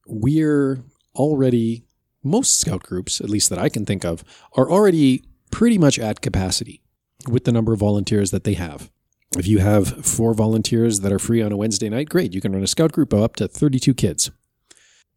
we're 0.05 0.83
already 1.15 1.86
most 2.27 2.59
scout 2.59 2.83
groups, 2.83 3.21
at 3.21 3.29
least 3.29 3.49
that 3.49 3.59
I 3.59 3.69
can 3.69 3.85
think 3.85 4.05
of, 4.05 4.23
are 4.55 4.69
already 4.69 5.23
pretty 5.51 5.77
much 5.77 5.97
at 5.97 6.21
capacity 6.21 6.81
with 7.29 7.45
the 7.45 7.51
number 7.51 7.73
of 7.73 7.79
volunteers 7.79 8.31
that 8.31 8.43
they 8.43 8.53
have. 8.53 8.89
If 9.37 9.47
you 9.47 9.59
have 9.59 10.05
four 10.05 10.33
volunteers 10.33 11.01
that 11.01 11.11
are 11.11 11.19
free 11.19 11.41
on 11.41 11.51
a 11.51 11.57
Wednesday 11.57 11.89
night, 11.89 12.09
great. 12.09 12.33
You 12.33 12.41
can 12.41 12.53
run 12.53 12.63
a 12.63 12.67
scout 12.67 12.91
group 12.91 13.11
of 13.13 13.21
up 13.21 13.35
to 13.37 13.47
32 13.47 13.93
kids. 13.93 14.31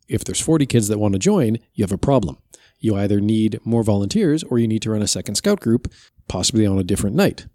If 0.08 0.24
there's 0.24 0.40
40 0.40 0.66
kids 0.66 0.88
that 0.88 0.98
want 0.98 1.12
to 1.12 1.18
join, 1.18 1.58
you 1.74 1.84
have 1.84 1.92
a 1.92 1.98
problem. 1.98 2.38
You 2.80 2.96
either 2.96 3.20
need 3.20 3.60
more 3.64 3.84
volunteers 3.84 4.42
or 4.42 4.58
you 4.58 4.66
need 4.66 4.82
to 4.82 4.90
run 4.90 5.02
a 5.02 5.06
second 5.06 5.36
scout 5.36 5.60
group, 5.60 5.92
possibly 6.28 6.66
on 6.66 6.78
a 6.78 6.84
different 6.84 7.14
night. 7.14 7.46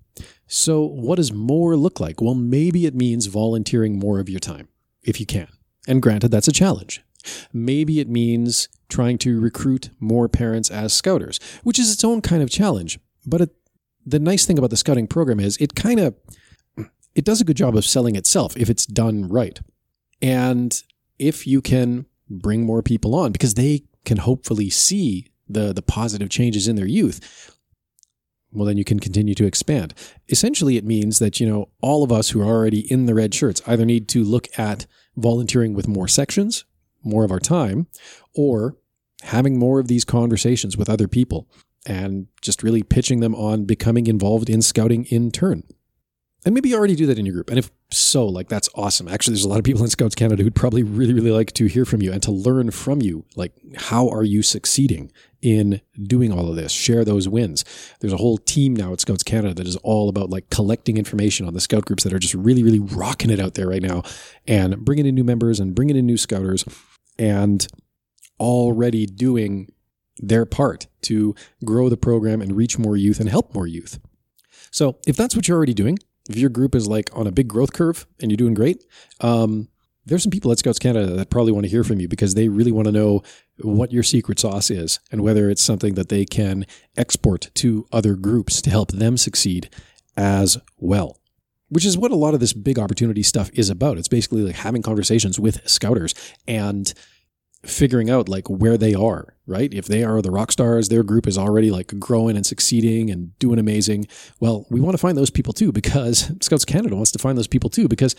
So, 0.47 0.81
what 0.81 1.15
does 1.15 1.33
more 1.33 1.75
look 1.75 1.99
like? 1.99 2.21
Well, 2.21 2.35
maybe 2.35 2.85
it 2.85 2.95
means 2.95 3.25
volunteering 3.25 3.99
more 3.99 4.19
of 4.19 4.29
your 4.29 4.39
time, 4.39 4.69
if 5.03 5.19
you 5.19 5.25
can. 5.25 5.47
And 5.87 6.01
granted, 6.01 6.29
that's 6.29 6.47
a 6.47 6.53
challenge. 6.53 7.03
Maybe 7.53 7.99
it 7.99 8.09
means 8.09 8.69
trying 8.89 9.17
to 9.19 9.39
recruit 9.39 9.89
more 9.99 10.27
parents 10.29 10.69
as 10.69 10.93
scouters, 10.93 11.39
which 11.63 11.79
is 11.79 11.91
its 11.91 12.03
own 12.03 12.21
kind 12.21 12.43
of 12.43 12.49
challenge. 12.49 12.99
But 13.25 13.41
it, 13.41 13.55
the 14.05 14.19
nice 14.19 14.45
thing 14.45 14.57
about 14.57 14.69
the 14.69 14.77
scouting 14.77 15.07
program 15.07 15.39
is 15.39 15.57
it 15.57 15.75
kind 15.75 15.99
of 15.99 16.15
it 17.15 17.23
does 17.23 17.41
a 17.41 17.45
good 17.45 17.57
job 17.57 17.75
of 17.75 17.85
selling 17.85 18.15
itself 18.15 18.55
if 18.57 18.69
it's 18.69 18.85
done 18.85 19.27
right. 19.27 19.59
And 20.21 20.81
if 21.17 21.47
you 21.47 21.61
can 21.61 22.05
bring 22.29 22.65
more 22.65 22.83
people 22.83 23.15
on 23.15 23.31
because 23.31 23.53
they 23.53 23.83
can 24.03 24.17
hopefully 24.17 24.69
see 24.69 25.27
the 25.47 25.73
the 25.73 25.81
positive 25.81 26.29
changes 26.29 26.67
in 26.67 26.75
their 26.75 26.87
youth, 26.87 27.55
well 28.51 28.65
then 28.65 28.77
you 28.77 28.83
can 28.83 28.99
continue 28.99 29.33
to 29.35 29.45
expand. 29.45 29.93
Essentially 30.29 30.77
it 30.77 30.85
means 30.85 31.19
that, 31.19 31.39
you 31.39 31.47
know, 31.47 31.69
all 31.81 32.03
of 32.03 32.11
us 32.11 32.29
who 32.29 32.41
are 32.41 32.53
already 32.53 32.91
in 32.91 33.05
the 33.05 33.15
red 33.15 33.33
shirts 33.33 33.61
either 33.65 33.85
need 33.85 34.07
to 34.09 34.23
look 34.23 34.47
at 34.59 34.85
volunteering 35.15 35.73
with 35.73 35.87
more 35.87 36.07
sections 36.07 36.65
more 37.05 37.23
of 37.23 37.31
our 37.31 37.39
time, 37.39 37.87
or 38.35 38.75
having 39.23 39.57
more 39.57 39.79
of 39.79 39.87
these 39.87 40.05
conversations 40.05 40.77
with 40.77 40.89
other 40.89 41.07
people 41.07 41.47
and 41.85 42.27
just 42.41 42.63
really 42.63 42.83
pitching 42.83 43.19
them 43.19 43.35
on 43.35 43.65
becoming 43.65 44.07
involved 44.07 44.49
in 44.49 44.61
scouting 44.61 45.05
in 45.05 45.31
turn. 45.31 45.63
And 46.45 46.53
maybe 46.53 46.69
you 46.69 46.77
already 46.77 46.95
do 46.95 47.07
that 47.07 47.17
in 47.17 47.25
your 47.25 47.33
group. 47.33 47.49
And 47.49 47.57
if 47.57 47.71
so, 47.91 48.27
like 48.27 48.49
that's 48.49 48.69
awesome. 48.75 49.07
Actually, 49.07 49.33
there's 49.33 49.45
a 49.45 49.49
lot 49.49 49.57
of 49.57 49.63
people 49.63 49.81
in 49.81 49.89
Scouts 49.89 50.13
Canada 50.13 50.43
who'd 50.43 50.53
probably 50.53 50.83
really, 50.83 51.13
really 51.13 51.31
like 51.31 51.53
to 51.53 51.65
hear 51.65 51.85
from 51.85 52.03
you 52.03 52.11
and 52.11 52.21
to 52.21 52.31
learn 52.31 52.69
from 52.69 53.01
you. 53.01 53.25
Like, 53.35 53.53
how 53.75 54.09
are 54.09 54.23
you 54.23 54.43
succeeding 54.43 55.11
in 55.41 55.81
doing 56.03 56.31
all 56.31 56.47
of 56.47 56.55
this? 56.55 56.71
Share 56.71 57.03
those 57.03 57.27
wins. 57.27 57.65
There's 57.99 58.13
a 58.13 58.17
whole 58.17 58.37
team 58.37 58.75
now 58.75 58.93
at 58.93 59.01
Scouts 59.01 59.23
Canada 59.23 59.55
that 59.55 59.67
is 59.67 59.75
all 59.77 60.07
about 60.07 60.29
like 60.29 60.51
collecting 60.51 60.97
information 60.97 61.47
on 61.47 61.55
the 61.55 61.61
scout 61.61 61.85
groups 61.85 62.03
that 62.03 62.13
are 62.13 62.19
just 62.19 62.35
really, 62.35 62.61
really 62.61 62.79
rocking 62.79 63.31
it 63.31 63.39
out 63.39 63.55
there 63.55 63.67
right 63.67 63.81
now 63.81 64.03
and 64.47 64.85
bringing 64.85 65.07
in 65.07 65.15
new 65.15 65.23
members 65.23 65.59
and 65.59 65.73
bringing 65.73 65.95
in 65.95 66.05
new 66.05 66.17
scouters 66.17 66.63
and 67.17 67.67
already 68.39 69.05
doing 69.05 69.71
their 70.17 70.45
part 70.45 70.87
to 71.01 71.35
grow 71.63 71.89
the 71.89 71.97
program 71.97 72.41
and 72.41 72.55
reach 72.55 72.77
more 72.77 72.97
youth 72.97 73.19
and 73.19 73.29
help 73.29 73.53
more 73.53 73.67
youth. 73.67 73.99
So, 74.71 74.97
if 75.07 75.15
that's 75.15 75.35
what 75.35 75.47
you're 75.47 75.57
already 75.57 75.73
doing, 75.73 75.99
if 76.29 76.37
your 76.37 76.49
group 76.49 76.75
is 76.75 76.87
like 76.87 77.09
on 77.13 77.27
a 77.27 77.31
big 77.31 77.47
growth 77.47 77.73
curve 77.73 78.05
and 78.21 78.31
you're 78.31 78.37
doing 78.37 78.53
great, 78.53 78.83
um, 79.21 79.69
there's 80.05 80.23
some 80.23 80.31
people 80.31 80.51
at 80.51 80.59
Scouts 80.59 80.79
Canada 80.79 81.13
that 81.13 81.29
probably 81.29 81.51
want 81.51 81.65
to 81.65 81.69
hear 81.69 81.83
from 81.83 81.99
you 81.99 82.07
because 82.07 82.35
they 82.35 82.47
really 82.47 82.71
want 82.71 82.85
to 82.85 82.91
know 82.91 83.23
what 83.61 83.91
your 83.91 84.03
secret 84.03 84.39
sauce 84.39 84.69
is 84.69 84.99
and 85.11 85.21
whether 85.21 85.49
it's 85.49 85.61
something 85.61 85.95
that 85.95 86.09
they 86.09 86.25
can 86.25 86.65
export 86.95 87.49
to 87.55 87.87
other 87.91 88.15
groups 88.15 88.61
to 88.61 88.69
help 88.69 88.91
them 88.91 89.17
succeed 89.17 89.69
as 90.15 90.57
well. 90.77 91.19
Which 91.75 91.83
is 91.83 91.97
what 91.97 92.11
a 92.11 92.15
lot 92.15 92.33
of 92.33 92.39
this 92.39 92.53
big 92.53 92.79
opportunity 92.79 93.21
stuff 93.21 93.49
is 93.53 93.69
about. 93.69 93.97
It's 93.97 94.07
basically 94.07 94.43
like 94.43 94.55
having 94.55 94.81
conversations 94.81 95.37
with 95.37 95.67
scouters 95.67 96.13
and 96.47 96.93
figuring 97.65 98.09
out 98.09 98.29
like 98.29 98.49
where 98.49 98.77
they 98.77 98.93
are, 98.93 99.35
right? 99.45 99.73
If 99.73 99.85
they 99.85 100.01
are 100.03 100.21
the 100.21 100.31
rock 100.31 100.53
stars, 100.53 100.87
their 100.87 101.03
group 101.03 101.27
is 101.27 101.37
already 101.37 101.71
like 101.71 101.99
growing 101.99 102.37
and 102.37 102.45
succeeding 102.45 103.09
and 103.09 103.37
doing 103.39 103.59
amazing. 103.59 104.07
Well, 104.39 104.65
we 104.69 104.79
want 104.79 104.93
to 104.93 104.97
find 104.97 105.17
those 105.17 105.29
people 105.29 105.51
too 105.51 105.73
because 105.73 106.31
Scouts 106.41 106.63
Canada 106.63 106.95
wants 106.95 107.11
to 107.11 107.19
find 107.19 107.37
those 107.37 107.47
people 107.47 107.69
too 107.69 107.89
because 107.89 108.15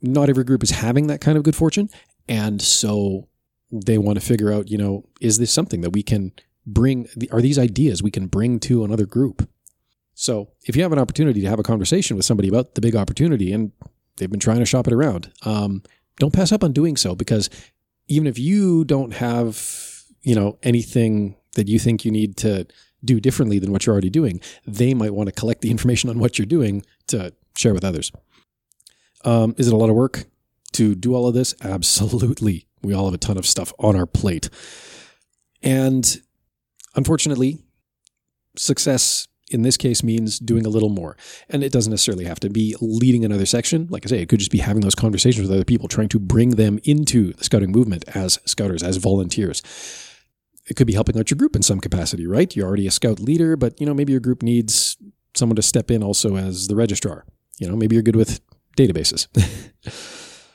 not 0.00 0.30
every 0.30 0.44
group 0.44 0.62
is 0.62 0.70
having 0.70 1.08
that 1.08 1.20
kind 1.20 1.36
of 1.36 1.44
good 1.44 1.56
fortune. 1.56 1.90
And 2.26 2.62
so 2.62 3.28
they 3.70 3.98
want 3.98 4.18
to 4.18 4.24
figure 4.24 4.50
out, 4.50 4.70
you 4.70 4.78
know, 4.78 5.04
is 5.20 5.38
this 5.38 5.52
something 5.52 5.82
that 5.82 5.90
we 5.90 6.02
can 6.02 6.32
bring? 6.66 7.06
Are 7.32 7.42
these 7.42 7.58
ideas 7.58 8.02
we 8.02 8.10
can 8.10 8.28
bring 8.28 8.60
to 8.60 8.84
another 8.84 9.06
group? 9.06 9.48
So 10.20 10.48
if 10.64 10.74
you 10.74 10.82
have 10.82 10.90
an 10.90 10.98
opportunity 10.98 11.42
to 11.42 11.48
have 11.48 11.60
a 11.60 11.62
conversation 11.62 12.16
with 12.16 12.26
somebody 12.26 12.48
about 12.48 12.74
the 12.74 12.80
big 12.80 12.96
opportunity 12.96 13.52
and 13.52 13.70
they've 14.16 14.28
been 14.28 14.40
trying 14.40 14.58
to 14.58 14.66
shop 14.66 14.88
it 14.88 14.92
around, 14.92 15.32
um, 15.42 15.84
don't 16.18 16.32
pass 16.32 16.50
up 16.50 16.64
on 16.64 16.72
doing 16.72 16.96
so 16.96 17.14
because 17.14 17.48
even 18.08 18.26
if 18.26 18.36
you 18.36 18.84
don't 18.84 19.12
have, 19.12 20.02
you 20.22 20.34
know, 20.34 20.58
anything 20.64 21.36
that 21.54 21.68
you 21.68 21.78
think 21.78 22.04
you 22.04 22.10
need 22.10 22.36
to 22.38 22.66
do 23.04 23.20
differently 23.20 23.60
than 23.60 23.70
what 23.70 23.86
you're 23.86 23.92
already 23.92 24.10
doing, 24.10 24.40
they 24.66 24.92
might 24.92 25.14
want 25.14 25.28
to 25.28 25.32
collect 25.32 25.60
the 25.60 25.70
information 25.70 26.10
on 26.10 26.18
what 26.18 26.36
you're 26.36 26.46
doing 26.46 26.84
to 27.06 27.32
share 27.56 27.72
with 27.72 27.84
others. 27.84 28.10
Um, 29.24 29.54
is 29.56 29.68
it 29.68 29.72
a 29.72 29.76
lot 29.76 29.88
of 29.88 29.94
work 29.94 30.24
to 30.72 30.96
do 30.96 31.14
all 31.14 31.28
of 31.28 31.34
this? 31.34 31.54
Absolutely. 31.62 32.66
We 32.82 32.92
all 32.92 33.04
have 33.04 33.14
a 33.14 33.18
ton 33.18 33.38
of 33.38 33.46
stuff 33.46 33.72
on 33.78 33.94
our 33.94 34.06
plate. 34.06 34.50
And 35.62 36.20
unfortunately, 36.96 37.58
success 38.56 39.28
in 39.50 39.62
this 39.62 39.76
case 39.76 40.02
means 40.02 40.38
doing 40.38 40.66
a 40.66 40.68
little 40.68 40.88
more. 40.88 41.16
And 41.48 41.64
it 41.64 41.72
doesn't 41.72 41.90
necessarily 41.90 42.24
have 42.24 42.40
to 42.40 42.50
be 42.50 42.76
leading 42.80 43.24
another 43.24 43.46
section. 43.46 43.86
Like 43.90 44.06
I 44.06 44.08
say, 44.08 44.20
it 44.20 44.28
could 44.28 44.38
just 44.38 44.50
be 44.50 44.58
having 44.58 44.82
those 44.82 44.94
conversations 44.94 45.48
with 45.48 45.54
other 45.54 45.64
people, 45.64 45.88
trying 45.88 46.08
to 46.10 46.18
bring 46.18 46.50
them 46.50 46.78
into 46.84 47.32
the 47.32 47.44
scouting 47.44 47.72
movement 47.72 48.04
as 48.14 48.38
scouters, 48.44 48.82
as 48.82 48.98
volunteers. 48.98 49.62
It 50.66 50.76
could 50.76 50.86
be 50.86 50.92
helping 50.92 51.18
out 51.18 51.30
your 51.30 51.38
group 51.38 51.56
in 51.56 51.62
some 51.62 51.80
capacity, 51.80 52.26
right? 52.26 52.54
You're 52.54 52.66
already 52.66 52.86
a 52.86 52.90
scout 52.90 53.20
leader, 53.20 53.56
but 53.56 53.80
you 53.80 53.86
know, 53.86 53.94
maybe 53.94 54.12
your 54.12 54.20
group 54.20 54.42
needs 54.42 54.96
someone 55.34 55.56
to 55.56 55.62
step 55.62 55.90
in 55.90 56.02
also 56.02 56.36
as 56.36 56.68
the 56.68 56.76
registrar. 56.76 57.24
You 57.58 57.68
know, 57.68 57.76
maybe 57.76 57.96
you're 57.96 58.02
good 58.02 58.16
with 58.16 58.40
databases. 58.76 59.28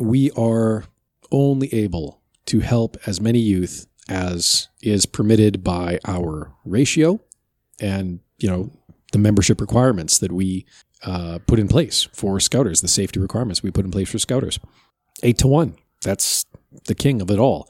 we 0.00 0.30
are 0.32 0.84
only 1.30 1.72
able 1.74 2.22
to 2.46 2.60
help 2.60 2.96
as 3.06 3.20
many 3.20 3.38
youth 3.38 3.86
as 4.08 4.68
is 4.82 5.06
permitted 5.06 5.64
by 5.64 5.98
our 6.06 6.54
ratio 6.64 7.20
and 7.80 8.20
you 8.38 8.48
know 8.48 8.70
the 9.12 9.18
membership 9.18 9.60
requirements 9.60 10.18
that 10.18 10.32
we 10.32 10.66
uh, 11.04 11.38
put 11.46 11.58
in 11.58 11.68
place 11.68 12.08
for 12.12 12.40
scouters, 12.40 12.80
the 12.80 12.88
safety 12.88 13.20
requirements 13.20 13.62
we 13.62 13.70
put 13.70 13.84
in 13.84 13.90
place 13.90 14.10
for 14.10 14.18
scouters. 14.18 14.58
Eight 15.22 15.38
to 15.38 15.46
one. 15.46 15.76
That's 16.02 16.44
the 16.86 16.94
king 16.94 17.20
of 17.22 17.30
it 17.30 17.38
all. 17.38 17.68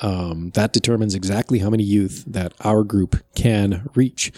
Um, 0.00 0.50
that 0.54 0.72
determines 0.72 1.14
exactly 1.14 1.60
how 1.60 1.70
many 1.70 1.82
youth 1.82 2.24
that 2.26 2.52
our 2.60 2.84
group 2.84 3.16
can 3.34 3.88
reach. 3.94 4.32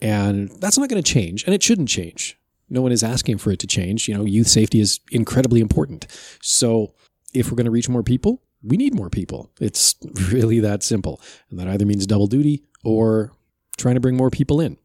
And 0.00 0.50
that's 0.60 0.78
not 0.78 0.88
going 0.88 1.02
to 1.02 1.12
change, 1.12 1.44
and 1.44 1.54
it 1.54 1.62
shouldn't 1.62 1.88
change. 1.88 2.38
No 2.70 2.80
one 2.80 2.92
is 2.92 3.02
asking 3.02 3.38
for 3.38 3.50
it 3.50 3.58
to 3.58 3.66
change. 3.66 4.08
You 4.08 4.16
know, 4.16 4.24
youth 4.24 4.46
safety 4.46 4.80
is 4.80 5.00
incredibly 5.10 5.60
important. 5.60 6.06
So 6.40 6.94
if 7.34 7.50
we're 7.50 7.56
going 7.56 7.66
to 7.66 7.70
reach 7.70 7.88
more 7.88 8.02
people, 8.02 8.40
we 8.62 8.76
need 8.76 8.94
more 8.94 9.10
people. 9.10 9.50
It's 9.60 9.96
really 10.32 10.60
that 10.60 10.82
simple. 10.82 11.20
And 11.50 11.58
that 11.58 11.68
either 11.68 11.84
means 11.84 12.06
double 12.06 12.28
duty 12.28 12.62
or 12.84 13.32
trying 13.80 13.96
to 13.96 14.00
bring 14.00 14.16
more 14.16 14.30
people 14.30 14.60
in. 14.60 14.78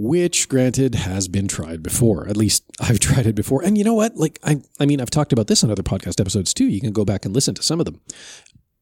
Which, 0.00 0.48
granted, 0.48 0.94
has 0.94 1.26
been 1.26 1.48
tried 1.48 1.82
before. 1.82 2.28
At 2.28 2.36
least 2.36 2.62
I've 2.78 3.00
tried 3.00 3.26
it 3.26 3.34
before. 3.34 3.64
And 3.64 3.76
you 3.76 3.84
know 3.84 3.94
what? 3.94 4.16
Like, 4.16 4.38
I, 4.44 4.62
I 4.78 4.86
mean, 4.86 5.00
I've 5.00 5.10
talked 5.10 5.32
about 5.32 5.48
this 5.48 5.64
on 5.64 5.70
other 5.70 5.82
podcast 5.82 6.20
episodes 6.20 6.54
too. 6.54 6.66
You 6.66 6.80
can 6.80 6.92
go 6.92 7.04
back 7.04 7.24
and 7.24 7.34
listen 7.34 7.54
to 7.54 7.62
some 7.62 7.80
of 7.80 7.86
them 7.86 8.00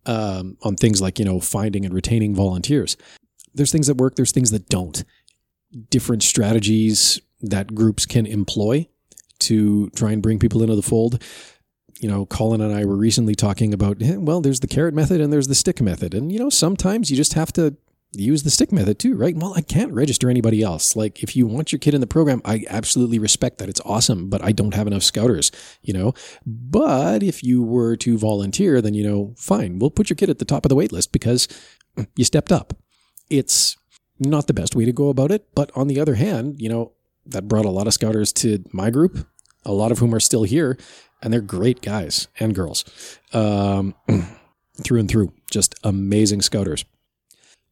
um, 0.06 0.56
on 0.62 0.76
things 0.76 1.00
like, 1.00 1.18
you 1.18 1.24
know, 1.24 1.40
finding 1.40 1.84
and 1.84 1.94
retaining 1.94 2.34
volunteers. 2.34 2.96
There's 3.54 3.72
things 3.72 3.86
that 3.86 3.96
work, 3.96 4.16
there's 4.16 4.32
things 4.32 4.50
that 4.50 4.68
don't. 4.68 5.04
Different 5.90 6.22
strategies 6.22 7.20
that 7.40 7.74
groups 7.74 8.06
can 8.06 8.26
employ 8.26 8.86
to 9.40 9.90
try 9.90 10.12
and 10.12 10.22
bring 10.22 10.38
people 10.38 10.62
into 10.62 10.76
the 10.76 10.82
fold. 10.82 11.22
You 11.98 12.08
know, 12.08 12.26
Colin 12.26 12.60
and 12.60 12.74
I 12.74 12.84
were 12.84 12.96
recently 12.96 13.34
talking 13.34 13.72
about, 13.72 13.96
well, 14.00 14.40
there's 14.40 14.60
the 14.60 14.66
carrot 14.66 14.94
method 14.94 15.20
and 15.20 15.32
there's 15.32 15.48
the 15.48 15.54
stick 15.54 15.80
method. 15.80 16.14
And, 16.14 16.30
you 16.30 16.38
know, 16.38 16.50
sometimes 16.50 17.10
you 17.10 17.16
just 17.16 17.32
have 17.34 17.52
to 17.54 17.76
use 18.18 18.42
the 18.42 18.50
stick 18.50 18.72
method 18.72 18.98
too, 18.98 19.14
right? 19.14 19.36
Well, 19.36 19.54
I 19.54 19.60
can't 19.60 19.92
register 19.92 20.30
anybody 20.30 20.62
else. 20.62 20.96
Like 20.96 21.22
if 21.22 21.36
you 21.36 21.46
want 21.46 21.72
your 21.72 21.78
kid 21.78 21.94
in 21.94 22.00
the 22.00 22.06
program, 22.06 22.40
I 22.44 22.64
absolutely 22.68 23.18
respect 23.18 23.58
that. 23.58 23.68
It's 23.68 23.80
awesome, 23.84 24.28
but 24.28 24.42
I 24.42 24.52
don't 24.52 24.74
have 24.74 24.86
enough 24.86 25.02
scouters, 25.02 25.50
you 25.82 25.92
know? 25.92 26.14
But 26.44 27.22
if 27.22 27.42
you 27.42 27.62
were 27.62 27.96
to 27.96 28.18
volunteer, 28.18 28.80
then, 28.80 28.94
you 28.94 29.08
know, 29.08 29.34
fine, 29.36 29.78
we'll 29.78 29.90
put 29.90 30.10
your 30.10 30.16
kid 30.16 30.30
at 30.30 30.38
the 30.38 30.44
top 30.44 30.64
of 30.64 30.68
the 30.68 30.76
wait 30.76 30.92
list 30.92 31.12
because 31.12 31.48
you 32.16 32.24
stepped 32.24 32.52
up. 32.52 32.74
It's 33.30 33.76
not 34.18 34.46
the 34.46 34.54
best 34.54 34.74
way 34.74 34.84
to 34.84 34.92
go 34.92 35.08
about 35.08 35.30
it. 35.30 35.48
But 35.54 35.70
on 35.74 35.88
the 35.88 36.00
other 36.00 36.14
hand, 36.14 36.60
you 36.60 36.68
know, 36.68 36.92
that 37.26 37.48
brought 37.48 37.64
a 37.64 37.70
lot 37.70 37.86
of 37.86 37.94
scouters 37.94 38.32
to 38.34 38.64
my 38.72 38.90
group, 38.90 39.26
a 39.64 39.72
lot 39.72 39.92
of 39.92 39.98
whom 39.98 40.14
are 40.14 40.20
still 40.20 40.44
here, 40.44 40.78
and 41.22 41.32
they're 41.32 41.40
great 41.40 41.82
guys 41.82 42.28
and 42.38 42.54
girls. 42.54 42.84
Um, 43.32 43.94
through 44.82 45.00
and 45.00 45.08
through, 45.08 45.32
just 45.50 45.74
amazing 45.82 46.42
scouters. 46.42 46.84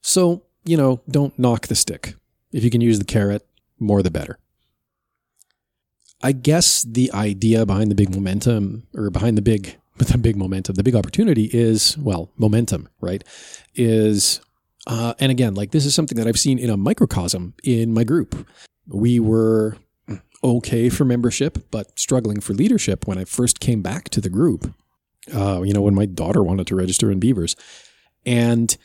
So, 0.06 0.42
you 0.64 0.76
know, 0.76 1.00
don't 1.08 1.36
knock 1.38 1.68
the 1.68 1.74
stick. 1.74 2.14
If 2.52 2.62
you 2.62 2.68
can 2.68 2.82
use 2.82 2.98
the 2.98 3.06
carrot, 3.06 3.46
more 3.78 4.02
the 4.02 4.10
better. 4.10 4.38
I 6.22 6.32
guess 6.32 6.82
the 6.82 7.10
idea 7.12 7.64
behind 7.64 7.90
the 7.90 7.94
big 7.94 8.14
momentum 8.14 8.86
or 8.94 9.08
behind 9.08 9.38
the 9.38 9.42
big 9.42 9.76
the 9.96 10.18
big 10.18 10.36
momentum, 10.36 10.74
the 10.74 10.82
big 10.82 10.94
opportunity 10.94 11.48
is 11.52 11.96
well, 11.96 12.30
momentum, 12.36 12.88
right? 13.00 13.24
Is 13.74 14.42
uh, 14.86 15.14
and 15.20 15.32
again, 15.32 15.54
like 15.54 15.70
this 15.70 15.86
is 15.86 15.94
something 15.94 16.18
that 16.18 16.26
I've 16.26 16.38
seen 16.38 16.58
in 16.58 16.68
a 16.68 16.76
microcosm 16.76 17.54
in 17.62 17.94
my 17.94 18.04
group. 18.04 18.46
We 18.86 19.18
were 19.18 19.78
okay 20.42 20.90
for 20.90 21.06
membership, 21.06 21.70
but 21.70 21.98
struggling 21.98 22.40
for 22.40 22.52
leadership 22.52 23.06
when 23.06 23.16
I 23.16 23.24
first 23.24 23.58
came 23.58 23.80
back 23.80 24.10
to 24.10 24.20
the 24.20 24.28
group. 24.28 24.74
Uh, 25.34 25.62
you 25.62 25.72
know, 25.72 25.80
when 25.80 25.94
my 25.94 26.04
daughter 26.04 26.42
wanted 26.42 26.66
to 26.66 26.76
register 26.76 27.10
in 27.10 27.20
Beavers, 27.20 27.56
and 28.26 28.76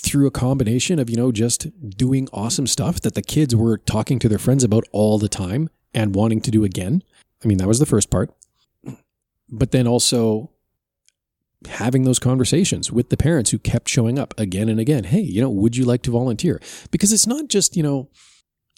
through 0.00 0.26
a 0.26 0.30
combination 0.30 0.98
of, 0.98 1.10
you 1.10 1.16
know, 1.16 1.32
just 1.32 1.66
doing 1.90 2.28
awesome 2.32 2.66
stuff 2.66 3.00
that 3.00 3.14
the 3.14 3.22
kids 3.22 3.54
were 3.54 3.78
talking 3.78 4.18
to 4.20 4.28
their 4.28 4.38
friends 4.38 4.62
about 4.62 4.84
all 4.92 5.18
the 5.18 5.28
time 5.28 5.68
and 5.92 6.14
wanting 6.14 6.40
to 6.40 6.50
do 6.50 6.64
again. 6.64 7.02
I 7.44 7.48
mean, 7.48 7.58
that 7.58 7.68
was 7.68 7.78
the 7.78 7.86
first 7.86 8.10
part. 8.10 8.32
But 9.50 9.72
then 9.72 9.86
also 9.86 10.50
having 11.68 12.04
those 12.04 12.18
conversations 12.18 12.92
with 12.92 13.08
the 13.08 13.16
parents 13.16 13.50
who 13.50 13.58
kept 13.58 13.88
showing 13.88 14.18
up 14.18 14.32
again 14.38 14.68
and 14.68 14.78
again. 14.78 15.04
Hey, 15.04 15.20
you 15.20 15.40
know, 15.40 15.50
would 15.50 15.76
you 15.76 15.84
like 15.84 16.02
to 16.02 16.10
volunteer? 16.12 16.60
Because 16.90 17.12
it's 17.12 17.26
not 17.26 17.48
just, 17.48 17.76
you 17.76 17.82
know, 17.82 18.08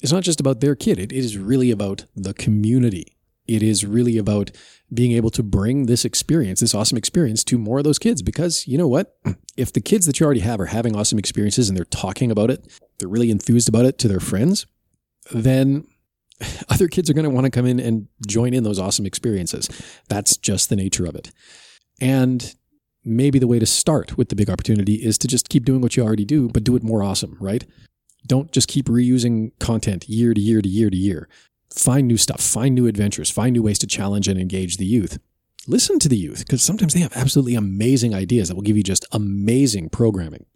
it's 0.03 0.12
not 0.12 0.23
just 0.23 0.41
about 0.41 0.61
their 0.61 0.75
kid. 0.75 0.99
It 0.99 1.12
is 1.12 1.37
really 1.37 1.71
about 1.71 2.07
the 2.17 2.33
community 2.33 3.19
it 3.50 3.64
is 3.64 3.85
really 3.85 4.16
about 4.16 4.52
being 4.95 5.11
able 5.12 5.30
to 5.30 5.42
bring 5.42 5.87
this 5.87 6.04
experience, 6.04 6.61
this 6.61 6.75
awesome 6.75 6.97
experience 6.97 7.42
to 7.42 7.59
more 7.59 7.78
of 7.78 7.85
those 7.85 7.99
kids. 7.99 8.23
Because 8.23 8.66
you 8.69 8.78
know 8.78 8.87
what? 8.87 9.16
If 9.57 9.73
the 9.73 9.80
kids 9.80 10.07
that 10.07 10.21
you 10.21 10.25
already 10.25 10.40
have 10.40 10.61
are 10.61 10.66
having 10.66 10.95
awesome 10.95 11.19
experiences 11.19 11.69
and 11.69 11.76
they're 11.76 11.85
talking 11.85 12.30
about 12.30 12.50
it, 12.50 12.64
they're 12.99 13.09
really 13.09 13.30
enthused 13.30 13.69
about 13.69 13.87
it 13.87 13.99
to 13.99 14.09
their 14.09 14.21
friends, 14.21 14.66
then 15.33 15.85
other 16.69 16.87
kids 16.87 17.11
are 17.11 17.12
going 17.12 17.25
to 17.25 17.30
want 17.30 17.45
to 17.45 17.50
come 17.50 17.66
in 17.66 17.80
and 17.80 18.07
join 18.25 18.54
in 18.54 18.62
those 18.62 18.78
awesome 18.78 19.04
experiences. 19.04 19.69
That's 20.09 20.37
just 20.37 20.69
the 20.69 20.76
nature 20.76 21.04
of 21.04 21.16
it. 21.16 21.33
And 22.00 22.54
maybe 23.04 23.40
the 23.40 23.49
way 23.49 23.59
to 23.59 23.66
start 23.66 24.16
with 24.16 24.28
the 24.28 24.37
big 24.37 24.49
opportunity 24.49 24.95
is 24.95 25.19
to 25.19 25.26
just 25.26 25.49
keep 25.49 25.64
doing 25.64 25.80
what 25.80 25.97
you 25.97 26.04
already 26.04 26.25
do, 26.25 26.49
but 26.49 26.62
do 26.62 26.76
it 26.76 26.85
more 26.85 27.02
awesome, 27.02 27.37
right? 27.40 27.64
Don't 28.28 28.52
just 28.52 28.69
keep 28.69 28.87
reusing 28.87 29.59
content 29.59 30.09
year 30.09 30.35
to 30.35 30.40
year 30.40 30.62
to 30.62 30.69
year 30.69 30.88
to 30.88 30.97
year 30.97 31.28
find 31.75 32.09
new 32.09 32.17
stuff, 32.17 32.41
find 32.41 32.75
new 32.75 32.87
adventures, 32.87 33.31
find 33.31 33.53
new 33.53 33.62
ways 33.62 33.79
to 33.81 33.87
challenge 33.87 34.29
and 34.29 34.39
engage 34.39 34.77
the 34.77 34.87
youth. 34.87 35.19
Listen 35.67 35.99
to 35.99 36.09
the 36.09 36.17
youth 36.17 36.41
because 36.41 36.62
sometimes 36.62 36.95
they 36.95 37.00
have 37.00 37.17
absolutely 37.17 37.55
amazing 37.55 38.15
ideas 38.15 38.49
that 38.49 38.55
will 38.55 38.62
give 38.62 38.77
you 38.77 38.83
just 38.83 39.07
amazing 39.12 39.89
programming. 39.89 40.47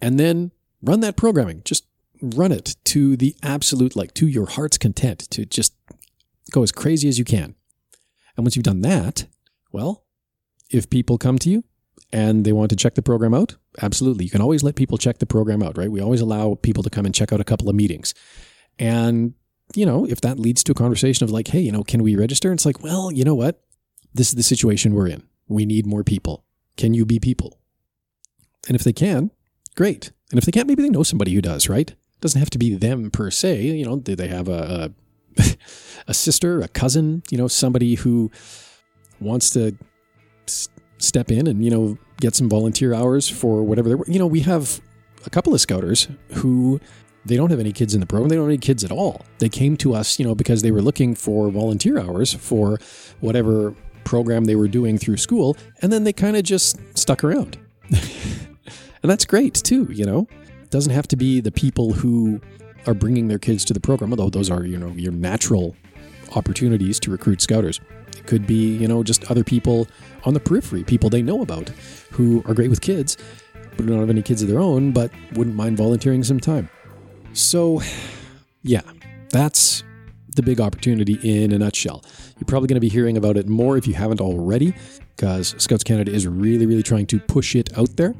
And 0.00 0.18
then 0.18 0.52
run 0.82 1.00
that 1.00 1.16
programming. 1.16 1.62
Just 1.64 1.86
run 2.20 2.52
it 2.52 2.76
to 2.84 3.16
the 3.16 3.34
absolute, 3.42 3.96
like 3.96 4.14
to 4.14 4.26
your 4.26 4.46
heart's 4.46 4.78
content, 4.78 5.20
to 5.30 5.44
just 5.44 5.74
go 6.50 6.62
as 6.62 6.72
crazy 6.72 7.08
as 7.08 7.18
you 7.18 7.24
can. 7.24 7.54
And 8.36 8.46
once 8.46 8.56
you've 8.56 8.64
done 8.64 8.82
that, 8.82 9.26
well, 9.72 10.04
if 10.70 10.88
people 10.88 11.18
come 11.18 11.38
to 11.40 11.50
you 11.50 11.64
and 12.12 12.44
they 12.44 12.52
want 12.52 12.70
to 12.70 12.76
check 12.76 12.94
the 12.94 13.02
program 13.02 13.34
out, 13.34 13.56
absolutely. 13.80 14.24
You 14.24 14.30
can 14.30 14.40
always 14.40 14.62
let 14.62 14.76
people 14.76 14.96
check 14.96 15.18
the 15.18 15.26
program 15.26 15.62
out, 15.62 15.76
right? 15.76 15.90
We 15.90 16.00
always 16.00 16.20
allow 16.20 16.54
people 16.54 16.82
to 16.82 16.90
come 16.90 17.04
and 17.04 17.14
check 17.14 17.32
out 17.32 17.40
a 17.40 17.44
couple 17.44 17.68
of 17.68 17.74
meetings. 17.74 18.14
And 18.78 19.34
you 19.76 19.86
know, 19.86 20.04
if 20.06 20.20
that 20.22 20.38
leads 20.38 20.62
to 20.64 20.72
a 20.72 20.74
conversation 20.74 21.24
of 21.24 21.30
like, 21.30 21.48
hey, 21.48 21.60
you 21.60 21.72
know, 21.72 21.82
can 21.82 22.02
we 22.02 22.16
register? 22.16 22.52
It's 22.52 22.66
like, 22.66 22.82
well, 22.82 23.10
you 23.10 23.24
know 23.24 23.34
what? 23.34 23.62
This 24.14 24.28
is 24.28 24.34
the 24.34 24.42
situation 24.42 24.94
we're 24.94 25.08
in. 25.08 25.22
We 25.48 25.66
need 25.66 25.86
more 25.86 26.04
people. 26.04 26.44
Can 26.76 26.94
you 26.94 27.04
be 27.04 27.18
people? 27.18 27.58
And 28.68 28.76
if 28.76 28.84
they 28.84 28.92
can, 28.92 29.30
great. 29.74 30.12
And 30.30 30.38
if 30.38 30.44
they 30.44 30.52
can't, 30.52 30.68
maybe 30.68 30.82
they 30.82 30.88
know 30.90 31.02
somebody 31.02 31.34
who 31.34 31.42
does, 31.42 31.68
right? 31.68 31.90
It 31.90 32.20
doesn't 32.20 32.38
have 32.38 32.50
to 32.50 32.58
be 32.58 32.74
them 32.74 33.10
per 33.10 33.30
se. 33.30 33.62
You 33.62 33.84
know, 33.84 33.98
do 33.98 34.14
they 34.14 34.28
have 34.28 34.48
a, 34.48 34.92
a, 35.38 35.44
a 36.08 36.14
sister, 36.14 36.60
a 36.60 36.68
cousin, 36.68 37.22
you 37.30 37.38
know, 37.38 37.48
somebody 37.48 37.94
who 37.96 38.30
wants 39.20 39.50
to 39.50 39.76
s- 40.46 40.68
step 40.98 41.30
in 41.30 41.46
and, 41.46 41.64
you 41.64 41.70
know, 41.70 41.98
get 42.20 42.34
some 42.34 42.48
volunteer 42.48 42.94
hours 42.94 43.28
for 43.28 43.62
whatever 43.62 43.88
they're, 43.88 43.98
you 44.06 44.18
know, 44.18 44.26
we 44.26 44.40
have 44.40 44.80
a 45.26 45.30
couple 45.30 45.54
of 45.54 45.60
scouters 45.60 46.08
who 46.34 46.80
they 47.24 47.36
don't 47.36 47.50
have 47.50 47.60
any 47.60 47.72
kids 47.72 47.94
in 47.94 48.00
the 48.00 48.06
program. 48.06 48.28
They 48.28 48.36
don't 48.36 48.44
have 48.44 48.50
any 48.50 48.58
kids 48.58 48.84
at 48.84 48.90
all. 48.90 49.24
They 49.38 49.48
came 49.48 49.76
to 49.78 49.94
us, 49.94 50.18
you 50.18 50.24
know, 50.24 50.34
because 50.34 50.62
they 50.62 50.72
were 50.72 50.82
looking 50.82 51.14
for 51.14 51.50
volunteer 51.50 51.98
hours 51.98 52.32
for 52.32 52.78
whatever 53.20 53.74
program 54.04 54.44
they 54.44 54.56
were 54.56 54.68
doing 54.68 54.98
through 54.98 55.16
school. 55.18 55.56
And 55.80 55.92
then 55.92 56.04
they 56.04 56.12
kind 56.12 56.36
of 56.36 56.42
just 56.42 56.78
stuck 56.98 57.22
around. 57.22 57.58
and 57.90 59.10
that's 59.10 59.24
great 59.24 59.54
too, 59.54 59.88
you 59.90 60.04
know. 60.04 60.26
It 60.62 60.70
doesn't 60.70 60.92
have 60.92 61.08
to 61.08 61.16
be 61.16 61.40
the 61.40 61.52
people 61.52 61.92
who 61.92 62.40
are 62.86 62.94
bringing 62.94 63.28
their 63.28 63.38
kids 63.38 63.64
to 63.66 63.72
the 63.72 63.80
program, 63.80 64.12
although 64.12 64.30
those 64.30 64.50
are, 64.50 64.64
you 64.64 64.78
know, 64.78 64.88
your 64.88 65.12
natural 65.12 65.76
opportunities 66.34 66.98
to 67.00 67.10
recruit 67.10 67.40
scouters. 67.40 67.80
It 68.16 68.26
could 68.26 68.46
be, 68.46 68.76
you 68.76 68.88
know, 68.88 69.02
just 69.02 69.30
other 69.30 69.44
people 69.44 69.86
on 70.24 70.34
the 70.34 70.40
periphery, 70.40 70.82
people 70.82 71.10
they 71.10 71.22
know 71.22 71.42
about 71.42 71.68
who 72.10 72.42
are 72.46 72.54
great 72.54 72.70
with 72.70 72.80
kids, 72.80 73.16
but 73.76 73.86
don't 73.86 74.00
have 74.00 74.10
any 74.10 74.22
kids 74.22 74.42
of 74.42 74.48
their 74.48 74.60
own, 74.60 74.92
but 74.92 75.10
wouldn't 75.34 75.56
mind 75.56 75.76
volunteering 75.76 76.24
some 76.24 76.40
time. 76.40 76.68
So, 77.32 77.80
yeah, 78.62 78.82
that's 79.30 79.82
the 80.34 80.42
big 80.42 80.60
opportunity 80.60 81.18
in 81.22 81.52
a 81.52 81.58
nutshell. 81.58 82.04
You're 82.38 82.46
probably 82.46 82.66
going 82.68 82.76
to 82.76 82.80
be 82.80 82.88
hearing 82.88 83.16
about 83.16 83.36
it 83.36 83.48
more 83.48 83.76
if 83.76 83.86
you 83.86 83.94
haven't 83.94 84.20
already, 84.20 84.74
because 85.16 85.54
Scouts 85.58 85.84
Canada 85.84 86.12
is 86.12 86.26
really, 86.26 86.66
really 86.66 86.82
trying 86.82 87.06
to 87.08 87.20
push 87.20 87.54
it 87.54 87.76
out 87.76 87.96
there. 87.96 88.14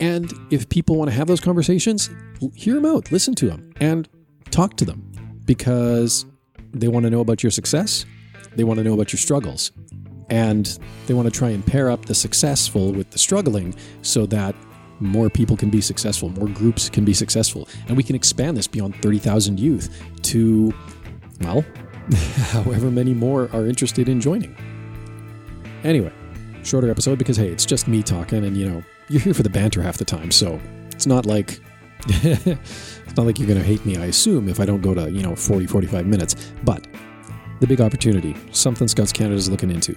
And 0.00 0.32
if 0.50 0.68
people 0.68 0.96
want 0.96 1.10
to 1.10 1.16
have 1.16 1.26
those 1.26 1.40
conversations, 1.40 2.10
hear 2.54 2.74
them 2.74 2.86
out, 2.86 3.12
listen 3.12 3.34
to 3.36 3.46
them, 3.46 3.72
and 3.80 4.08
talk 4.50 4.76
to 4.78 4.84
them 4.84 5.12
because 5.44 6.24
they 6.72 6.88
want 6.88 7.04
to 7.04 7.10
know 7.10 7.20
about 7.20 7.42
your 7.42 7.50
success, 7.50 8.06
they 8.56 8.64
want 8.64 8.78
to 8.78 8.84
know 8.84 8.94
about 8.94 9.12
your 9.12 9.18
struggles, 9.18 9.72
and 10.30 10.78
they 11.06 11.14
want 11.14 11.26
to 11.26 11.36
try 11.36 11.50
and 11.50 11.66
pair 11.66 11.90
up 11.90 12.06
the 12.06 12.14
successful 12.14 12.92
with 12.92 13.10
the 13.10 13.18
struggling 13.18 13.74
so 14.02 14.26
that 14.26 14.54
more 15.00 15.30
people 15.30 15.56
can 15.56 15.70
be 15.70 15.80
successful, 15.80 16.28
more 16.30 16.48
groups 16.48 16.88
can 16.88 17.04
be 17.04 17.14
successful, 17.14 17.68
and 17.88 17.96
we 17.96 18.02
can 18.02 18.14
expand 18.14 18.56
this 18.56 18.66
beyond 18.66 18.94
30,000 19.02 19.58
youth 19.58 20.02
to, 20.22 20.72
well, 21.40 21.64
however 22.52 22.90
many 22.90 23.14
more 23.14 23.48
are 23.52 23.66
interested 23.66 24.08
in 24.08 24.20
joining. 24.20 24.54
Anyway, 25.84 26.12
shorter 26.62 26.90
episode 26.90 27.18
because, 27.18 27.36
hey, 27.36 27.48
it's 27.48 27.66
just 27.66 27.88
me 27.88 28.02
talking, 28.02 28.44
and 28.44 28.56
you 28.56 28.68
know, 28.68 28.82
you're 29.08 29.20
here 29.20 29.34
for 29.34 29.42
the 29.42 29.50
banter 29.50 29.82
half 29.82 29.96
the 29.96 30.04
time, 30.04 30.30
so 30.30 30.60
it's 30.92 31.06
not 31.06 31.26
like. 31.26 31.60
it's 32.06 33.14
not 33.14 33.26
like 33.26 33.38
you're 33.38 33.46
going 33.46 33.60
to 33.60 33.64
hate 33.64 33.84
me, 33.84 33.98
I 33.98 34.06
assume, 34.06 34.48
if 34.48 34.58
I 34.58 34.64
don't 34.64 34.80
go 34.80 34.94
to, 34.94 35.10
you 35.10 35.22
know, 35.22 35.36
40, 35.36 35.66
45 35.66 36.06
minutes. 36.06 36.34
But 36.64 36.86
the 37.60 37.66
big 37.66 37.82
opportunity, 37.82 38.34
something 38.52 38.88
Scouts 38.88 39.12
Canada 39.12 39.36
is 39.36 39.50
looking 39.50 39.70
into. 39.70 39.94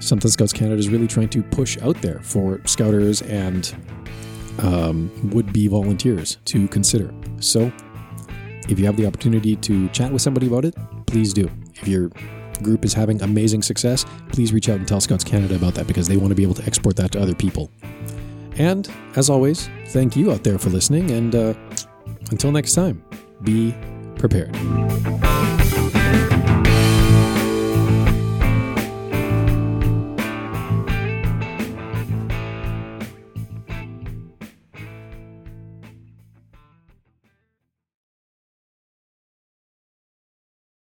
Something 0.00 0.30
Scouts 0.30 0.52
Canada 0.54 0.78
is 0.78 0.88
really 0.88 1.06
trying 1.06 1.28
to 1.28 1.42
push 1.42 1.76
out 1.82 2.00
there 2.00 2.20
for 2.20 2.62
scouters 2.64 3.20
and 3.20 3.74
um, 4.58 5.10
would 5.30 5.52
be 5.52 5.68
volunteers 5.68 6.38
to 6.46 6.68
consider. 6.68 7.12
So, 7.40 7.72
if 8.68 8.78
you 8.78 8.86
have 8.86 8.96
the 8.96 9.06
opportunity 9.06 9.56
to 9.56 9.88
chat 9.90 10.12
with 10.12 10.22
somebody 10.22 10.46
about 10.46 10.64
it, 10.64 10.74
please 11.06 11.32
do. 11.32 11.48
If 11.74 11.86
your 11.86 12.10
group 12.62 12.84
is 12.84 12.92
having 12.92 13.22
amazing 13.22 13.62
success, 13.62 14.04
please 14.32 14.52
reach 14.52 14.68
out 14.68 14.78
and 14.78 14.88
tell 14.88 15.00
Scouts 15.00 15.24
Canada 15.24 15.56
about 15.56 15.74
that 15.74 15.86
because 15.86 16.08
they 16.08 16.16
want 16.16 16.30
to 16.30 16.34
be 16.34 16.42
able 16.42 16.54
to 16.54 16.64
export 16.64 16.96
that 16.96 17.12
to 17.12 17.20
other 17.20 17.34
people. 17.34 17.70
And 18.56 18.90
as 19.14 19.28
always, 19.30 19.68
thank 19.88 20.16
you 20.16 20.32
out 20.32 20.42
there 20.42 20.58
for 20.58 20.70
listening. 20.70 21.10
And 21.10 21.34
uh, 21.34 21.54
until 22.30 22.52
next 22.52 22.74
time, 22.74 23.04
be 23.42 23.74
prepared. 24.16 24.56